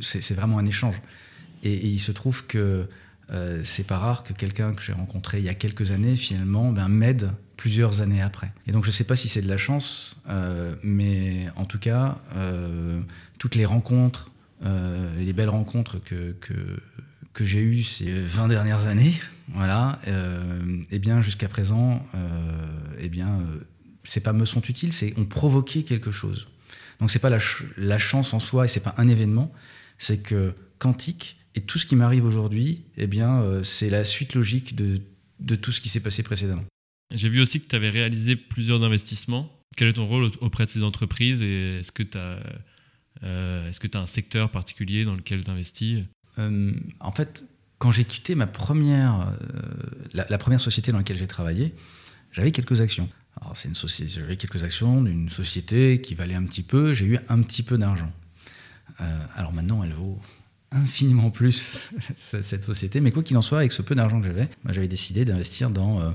c'est 0.00 0.34
vraiment 0.34 0.58
un 0.58 0.66
échange. 0.66 1.00
Et, 1.62 1.74
il 1.86 1.98
se 1.98 2.12
trouve 2.12 2.46
que 2.46 2.88
euh, 3.30 3.60
c'est 3.64 3.86
pas 3.86 3.98
rare 3.98 4.24
que 4.24 4.32
quelqu'un 4.32 4.74
que 4.74 4.82
j'ai 4.82 4.92
rencontré 4.92 5.38
il 5.38 5.44
y 5.44 5.48
a 5.48 5.54
quelques 5.54 5.90
années, 5.90 6.16
finalement, 6.16 6.72
ben, 6.72 6.88
m'aide 6.88 7.30
plusieurs 7.56 8.00
années 8.00 8.22
après. 8.22 8.52
Et 8.66 8.72
donc 8.72 8.84
je 8.84 8.90
sais 8.90 9.04
pas 9.04 9.16
si 9.16 9.28
c'est 9.28 9.42
de 9.42 9.48
la 9.48 9.56
chance, 9.56 10.16
mais 10.82 11.46
en 11.56 11.64
tout 11.64 11.78
cas, 11.78 12.18
toutes 13.38 13.54
les 13.54 13.64
rencontres 13.64 14.30
et 14.62 15.24
les 15.24 15.32
belles 15.32 15.48
rencontres 15.48 15.98
que, 15.98 16.36
que, 17.32 17.44
j'ai 17.44 17.62
eues 17.62 17.82
ces 17.82 18.12
20 18.12 18.48
dernières 18.48 18.86
années, 18.86 19.14
voilà, 19.54 20.00
euh, 20.08 20.82
eh 20.90 20.98
bien 20.98 21.22
jusqu'à 21.22 21.48
présent, 21.48 22.04
euh, 22.14 22.66
eh 22.98 23.08
bien, 23.08 23.28
euh, 23.28 23.60
ces 24.04 24.20
pas 24.20 24.32
me 24.32 24.44
sont 24.44 24.62
utiles, 24.62 24.92
c'est 24.92 25.16
ont 25.18 25.24
provoqué 25.24 25.84
quelque 25.84 26.10
chose. 26.10 26.48
Donc 27.00 27.10
c'est 27.10 27.18
pas 27.18 27.30
la, 27.30 27.38
la, 27.76 27.98
chance 27.98 28.34
en 28.34 28.40
soi 28.40 28.64
et 28.64 28.68
c'est 28.68 28.80
pas 28.80 28.94
un 28.96 29.06
événement, 29.06 29.52
c'est 29.98 30.18
que 30.18 30.54
quantique 30.78 31.36
et 31.56 31.62
tout 31.62 31.78
ce 31.78 31.86
qui 31.86 31.96
m'arrive 31.96 32.24
aujourd'hui, 32.24 32.84
eh 32.96 33.06
bien, 33.06 33.40
euh, 33.40 33.62
c'est 33.62 33.90
la 33.90 34.04
suite 34.04 34.34
logique 34.34 34.76
de, 34.76 35.00
de 35.40 35.56
tout 35.56 35.72
ce 35.72 35.80
qui 35.80 35.88
s'est 35.88 36.00
passé 36.00 36.22
précédemment. 36.22 36.64
J'ai 37.14 37.28
vu 37.28 37.40
aussi 37.40 37.60
que 37.60 37.66
tu 37.66 37.74
avais 37.74 37.90
réalisé 37.90 38.36
plusieurs 38.36 38.82
investissements. 38.82 39.52
Quel 39.76 39.88
est 39.88 39.94
ton 39.94 40.06
rôle 40.06 40.30
auprès 40.40 40.66
de 40.66 40.70
ces 40.70 40.82
entreprises 40.82 41.42
et 41.42 41.78
est-ce 41.78 41.92
que 41.92 42.02
tu 42.02 42.18
as, 42.18 42.38
est-ce 43.68 43.80
que 43.80 43.86
tu 43.86 43.96
as 43.96 44.00
un 44.00 44.06
secteur 44.06 44.50
particulier 44.50 45.04
dans 45.04 45.14
lequel 45.14 45.44
tu 45.44 45.50
investis 45.50 46.04
En 46.38 47.12
fait, 47.12 47.44
quand 47.78 47.90
j'ai 47.90 48.04
quitté 48.04 48.34
ma 48.34 48.46
première, 48.46 49.34
euh, 49.42 50.24
la, 50.28 50.38
première 50.38 50.60
société 50.60 50.92
dans 50.92 50.98
laquelle 50.98 51.16
j'ai 51.16 51.26
travaillé, 51.26 51.74
j'avais 52.32 52.52
quelques 52.52 52.80
actions. 52.80 53.08
Alors 53.40 53.56
c'est 53.56 53.68
une 53.68 53.74
société, 53.74 54.10
j'avais 54.10 54.36
quelques 54.36 54.62
actions 54.62 55.02
d'une 55.02 55.28
société 55.28 56.00
qui 56.00 56.14
valait 56.14 56.34
un 56.34 56.44
petit 56.44 56.62
peu. 56.62 56.94
J'ai 56.94 57.06
eu 57.06 57.18
un 57.28 57.42
petit 57.42 57.62
peu 57.62 57.76
d'argent. 57.76 58.12
Euh, 59.00 59.18
alors 59.34 59.52
maintenant, 59.52 59.82
elle 59.84 59.92
vaut 59.92 60.18
infiniment 60.76 61.30
plus 61.30 61.80
cette 62.16 62.64
société. 62.64 63.00
Mais 63.00 63.10
quoi 63.10 63.22
qu'il 63.22 63.36
en 63.36 63.42
soit, 63.42 63.58
avec 63.58 63.72
ce 63.72 63.82
peu 63.82 63.94
d'argent 63.94 64.20
que 64.20 64.26
j'avais, 64.26 64.48
bah, 64.64 64.72
j'avais 64.72 64.88
décidé 64.88 65.24
d'investir 65.24 65.70
dans 65.70 66.00
euh, 66.00 66.10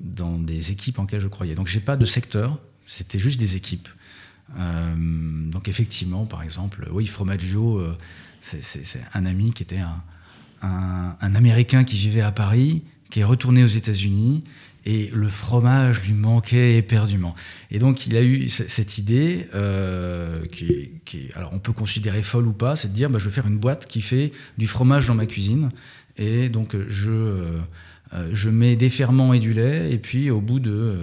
des 0.00 0.70
équipes 0.70 0.98
en 0.98 1.02
lesquelles 1.02 1.20
je 1.20 1.28
croyais. 1.28 1.54
Donc 1.54 1.66
j'ai 1.66 1.80
pas 1.80 1.96
de 1.96 2.06
secteur, 2.06 2.58
c'était 2.86 3.18
juste 3.18 3.38
des 3.38 3.56
équipes. 3.56 3.88
donc 4.56 5.68
effectivement, 5.68 6.24
par 6.24 6.42
exemple, 6.42 6.88
oui, 6.90 7.06
Fromaggio, 7.06 7.82
c'est 8.40 9.02
un 9.14 9.26
ami 9.26 9.52
qui 9.52 9.62
était 9.62 9.80
un, 10.62 11.16
Américain 11.20 11.84
qui 11.84 11.96
vivait 11.96 12.22
à 12.22 12.32
Paris, 12.32 12.82
qui 13.10 13.20
est 13.20 13.24
retourné 13.24 13.62
aux 13.62 13.68
États-Unis, 13.68 14.44
et 14.88 15.10
le 15.12 15.28
fromage 15.28 16.04
lui 16.04 16.14
manquait 16.14 16.76
éperdument. 16.76 17.34
Et 17.70 17.78
donc 17.78 18.06
il 18.06 18.16
a 18.16 18.22
eu 18.22 18.48
cette 18.48 18.96
idée, 18.96 19.46
euh, 19.54 20.42
qui, 20.50 21.28
alors 21.36 21.50
on 21.52 21.58
peut 21.58 21.74
considérer 21.74 22.22
folle 22.22 22.46
ou 22.46 22.54
pas, 22.54 22.74
c'est 22.74 22.88
de 22.88 22.94
dire 22.94 23.10
bah, 23.10 23.18
je 23.18 23.26
vais 23.26 23.30
faire 23.30 23.46
une 23.46 23.58
boîte 23.58 23.86
qui 23.86 24.00
fait 24.00 24.32
du 24.56 24.66
fromage 24.66 25.06
dans 25.06 25.14
ma 25.14 25.26
cuisine, 25.26 25.68
et 26.16 26.48
donc 26.48 26.74
je, 26.88 27.10
euh, 27.10 27.60
je 28.32 28.48
mets 28.48 28.76
des 28.76 28.88
ferments 28.88 29.34
et 29.34 29.40
du 29.40 29.52
lait, 29.52 29.92
et 29.92 29.98
puis 29.98 30.30
au 30.30 30.40
bout 30.40 30.58
de 30.58 30.94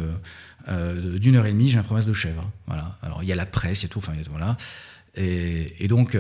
euh, 0.67 1.19
d'une 1.19 1.35
heure 1.35 1.45
et 1.45 1.51
demie, 1.51 1.69
j'ai 1.69 1.77
un 1.77 1.83
fromage 1.83 2.07
de 2.07 2.13
chèvre. 2.13 2.49
Voilà. 2.65 2.97
Alors 3.03 3.21
il 3.21 3.29
y 3.29 3.31
a 3.31 3.35
la 3.35 3.45
presse, 3.45 3.85
a 3.85 3.87
tout, 3.87 3.99
enfin 3.99 4.13
voilà. 4.31 4.57
Et, 5.17 5.87
donc, 5.87 6.17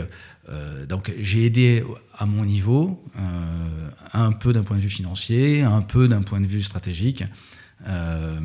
euh, 0.49 0.85
donc 0.85 1.11
j'ai 1.19 1.45
aidé 1.45 1.83
à 2.13 2.25
mon 2.25 2.45
niveau, 2.45 3.03
euh, 3.17 3.89
un 4.13 4.31
peu 4.31 4.53
d'un 4.53 4.63
point 4.63 4.77
de 4.77 4.81
vue 4.81 4.89
financier, 4.89 5.61
un 5.61 5.81
peu 5.81 6.07
d'un 6.07 6.21
point 6.21 6.39
de 6.39 6.47
vue 6.47 6.61
stratégique. 6.61 7.23
Euh, 7.87 8.39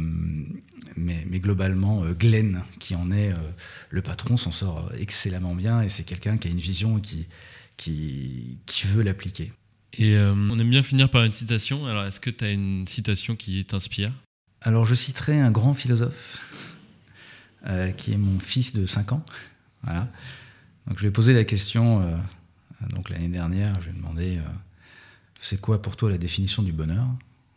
mais, 0.96 1.24
mais, 1.30 1.38
globalement, 1.38 2.04
Glenn, 2.18 2.62
qui 2.78 2.94
en 2.94 3.10
est 3.10 3.32
le 3.90 4.02
patron, 4.02 4.36
s'en 4.36 4.50
sort 4.50 4.90
excellemment 4.98 5.54
bien 5.54 5.82
et 5.82 5.88
c'est 5.88 6.02
quelqu'un 6.02 6.36
qui 6.36 6.48
a 6.48 6.50
une 6.50 6.58
vision 6.58 6.98
et 6.98 7.00
qui, 7.00 7.28
qui, 7.76 8.58
qui 8.66 8.86
veut 8.88 9.02
l'appliquer. 9.02 9.52
Et 9.94 10.16
on 10.18 10.58
aime 10.58 10.70
bien 10.70 10.82
finir 10.82 11.08
par 11.10 11.24
une 11.24 11.32
citation. 11.32 11.86
Alors, 11.86 12.04
est-ce 12.04 12.20
que 12.20 12.30
tu 12.30 12.44
as 12.44 12.50
une 12.50 12.86
citation 12.86 13.36
qui 13.36 13.64
t'inspire? 13.64 14.12
Alors, 14.62 14.84
je 14.84 14.94
citerai 14.94 15.40
un 15.40 15.50
grand 15.50 15.74
philosophe 15.74 16.44
qui 17.96 18.12
est 18.12 18.18
mon 18.18 18.38
fils 18.40 18.74
de 18.74 18.84
5 18.86 19.12
ans. 19.12 19.24
Voilà. 19.84 20.08
Donc 20.86 20.96
je 20.96 21.02
lui 21.02 21.08
ai 21.08 21.12
posé 21.12 21.32
la 21.32 21.44
question, 21.44 22.00
euh, 22.00 22.16
donc 22.90 23.10
l'année 23.10 23.28
dernière, 23.28 23.80
je 23.80 23.90
lui 23.90 23.96
ai 23.96 23.98
demandé 23.98 24.38
euh, 24.38 24.42
c'est 25.40 25.60
quoi 25.60 25.80
pour 25.80 25.96
toi 25.96 26.10
la 26.10 26.18
définition 26.18 26.62
du 26.62 26.72
bonheur? 26.72 27.06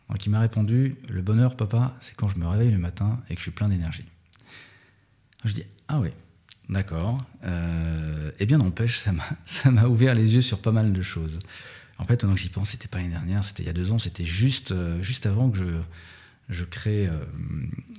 Donc 0.08 0.24
il 0.26 0.30
m'a 0.30 0.40
répondu 0.40 0.96
le 1.08 1.22
bonheur, 1.22 1.56
papa, 1.56 1.96
c'est 2.00 2.14
quand 2.14 2.28
je 2.28 2.38
me 2.38 2.46
réveille 2.46 2.70
le 2.70 2.78
matin 2.78 3.20
et 3.28 3.34
que 3.34 3.40
je 3.40 3.44
suis 3.44 3.50
plein 3.50 3.68
d'énergie. 3.68 4.04
Je 5.44 5.52
dis 5.52 5.64
ah 5.88 6.00
oui, 6.00 6.10
d'accord. 6.68 7.18
Euh, 7.44 8.30
eh 8.38 8.46
bien 8.46 8.58
n'empêche, 8.58 8.98
ça 9.44 9.70
m'a 9.70 9.86
ouvert 9.86 10.14
les 10.14 10.34
yeux 10.34 10.42
sur 10.42 10.60
pas 10.60 10.72
mal 10.72 10.92
de 10.92 11.02
choses. 11.02 11.38
En 11.98 12.06
fait, 12.06 12.22
maintenant 12.22 12.34
que 12.34 12.40
j'y 12.40 12.48
pense, 12.48 12.70
c'était 12.70 12.88
pas 12.88 12.98
l'année 12.98 13.10
dernière, 13.10 13.44
c'était 13.44 13.62
il 13.62 13.66
y 13.66 13.70
a 13.70 13.74
deux 13.74 13.92
ans, 13.92 13.98
c'était 13.98 14.24
juste, 14.24 14.74
juste 15.00 15.26
avant 15.26 15.48
que 15.48 15.58
je, 15.58 15.64
je 16.48 16.64
crée 16.64 17.08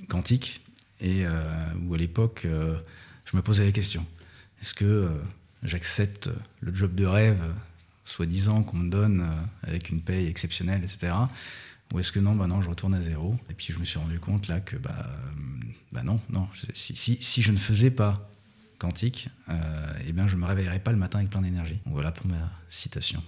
Quantique. 0.08 0.60
et 1.00 1.24
où 1.80 1.94
à 1.94 1.96
l'époque, 1.96 2.46
je 2.46 3.36
me 3.36 3.40
posais 3.40 3.64
la 3.64 3.72
question 3.72 4.04
est-ce 4.60 4.74
que 4.74 5.10
j'accepte 5.62 6.30
le 6.60 6.74
job 6.74 6.94
de 6.94 7.04
rêve, 7.04 7.42
soi-disant, 8.04 8.62
qu'on 8.62 8.78
me 8.78 8.90
donne 8.90 9.30
avec 9.62 9.90
une 9.90 10.00
paye 10.00 10.26
exceptionnelle, 10.26 10.82
etc. 10.84 11.12
Ou 11.92 12.00
est-ce 12.00 12.12
que 12.12 12.20
non, 12.20 12.34
bah 12.34 12.46
non, 12.46 12.60
je 12.60 12.68
retourne 12.68 12.94
à 12.94 13.00
zéro. 13.00 13.36
Et 13.50 13.54
puis 13.54 13.72
je 13.72 13.78
me 13.78 13.84
suis 13.84 13.98
rendu 13.98 14.18
compte 14.18 14.48
là 14.48 14.60
que 14.60 14.76
bah, 14.76 15.10
bah 15.92 16.02
non, 16.02 16.20
non. 16.30 16.48
Si, 16.74 16.96
si, 16.96 17.18
si 17.20 17.42
je 17.42 17.52
ne 17.52 17.56
faisais 17.56 17.90
pas 17.90 18.28
quantique, 18.78 19.28
euh, 19.48 19.92
eh 20.06 20.12
bien 20.12 20.26
je 20.26 20.36
me 20.36 20.44
réveillerais 20.44 20.80
pas 20.80 20.92
le 20.92 20.98
matin 20.98 21.18
avec 21.18 21.30
plein 21.30 21.42
d'énergie. 21.42 21.80
Voilà 21.86 22.12
pour 22.12 22.26
ma 22.26 22.50
citation. 22.68 23.22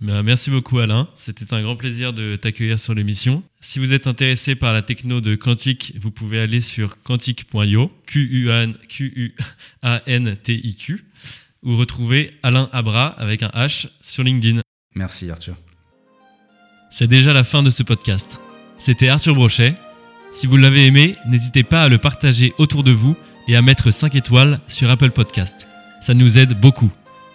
Ben, 0.00 0.22
merci 0.22 0.50
beaucoup 0.50 0.78
Alain, 0.78 1.08
c'était 1.16 1.52
un 1.52 1.60
grand 1.60 1.74
plaisir 1.74 2.12
de 2.12 2.36
t'accueillir 2.36 2.78
sur 2.78 2.94
l'émission. 2.94 3.42
Si 3.60 3.80
vous 3.80 3.92
êtes 3.92 4.06
intéressé 4.06 4.54
par 4.54 4.72
la 4.72 4.80
techno 4.80 5.20
de 5.20 5.34
Quantique, 5.34 5.92
vous 6.00 6.12
pouvez 6.12 6.38
aller 6.38 6.60
sur 6.60 7.02
quantique.io, 7.02 7.90
Q-U-A-N-T-I-Q, 8.06 9.34
ou 11.64 11.76
retrouver 11.76 12.30
Alain 12.44 12.68
Abra 12.72 13.08
avec 13.08 13.42
un 13.42 13.48
H 13.48 13.88
sur 14.00 14.22
LinkedIn. 14.22 14.60
Merci 14.94 15.28
Arthur. 15.30 15.56
C'est 16.92 17.08
déjà 17.08 17.32
la 17.32 17.42
fin 17.42 17.64
de 17.64 17.70
ce 17.70 17.82
podcast. 17.82 18.38
C'était 18.78 19.08
Arthur 19.08 19.34
Brochet. 19.34 19.74
Si 20.30 20.46
vous 20.46 20.56
l'avez 20.56 20.86
aimé, 20.86 21.16
n'hésitez 21.26 21.64
pas 21.64 21.82
à 21.82 21.88
le 21.88 21.98
partager 21.98 22.54
autour 22.58 22.84
de 22.84 22.92
vous 22.92 23.16
et 23.48 23.56
à 23.56 23.62
mettre 23.62 23.90
5 23.90 24.14
étoiles 24.14 24.60
sur 24.68 24.88
Apple 24.90 25.10
Podcast. 25.10 25.66
Ça 26.02 26.14
nous 26.14 26.38
aide 26.38 26.54
beaucoup. 26.60 26.92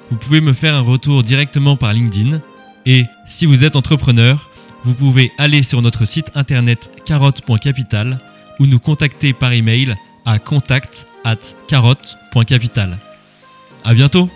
Vous 0.09 0.15
pouvez 0.15 0.39
me 0.39 0.53
faire 0.53 0.75
un 0.75 0.81
retour 0.81 1.23
directement 1.23 1.75
par 1.75 1.91
LinkedIn 1.91 2.41
et 2.85 3.05
si 3.27 3.45
vous 3.45 3.63
êtes 3.63 3.75
entrepreneur, 3.75 4.49
vous 4.83 4.93
pouvez 4.93 5.31
aller 5.37 5.63
sur 5.63 5.81
notre 5.81 6.05
site 6.05 6.31
internet 6.35 6.91
carotte.capital 7.05 8.19
ou 8.59 8.65
nous 8.65 8.79
contacter 8.79 9.33
par 9.33 9.53
email 9.53 9.95
à 10.25 10.39
contact 10.39 11.07
at 11.23 11.37
carotte.capital. 11.67 12.97
À 13.83 13.93
bientôt! 13.93 14.29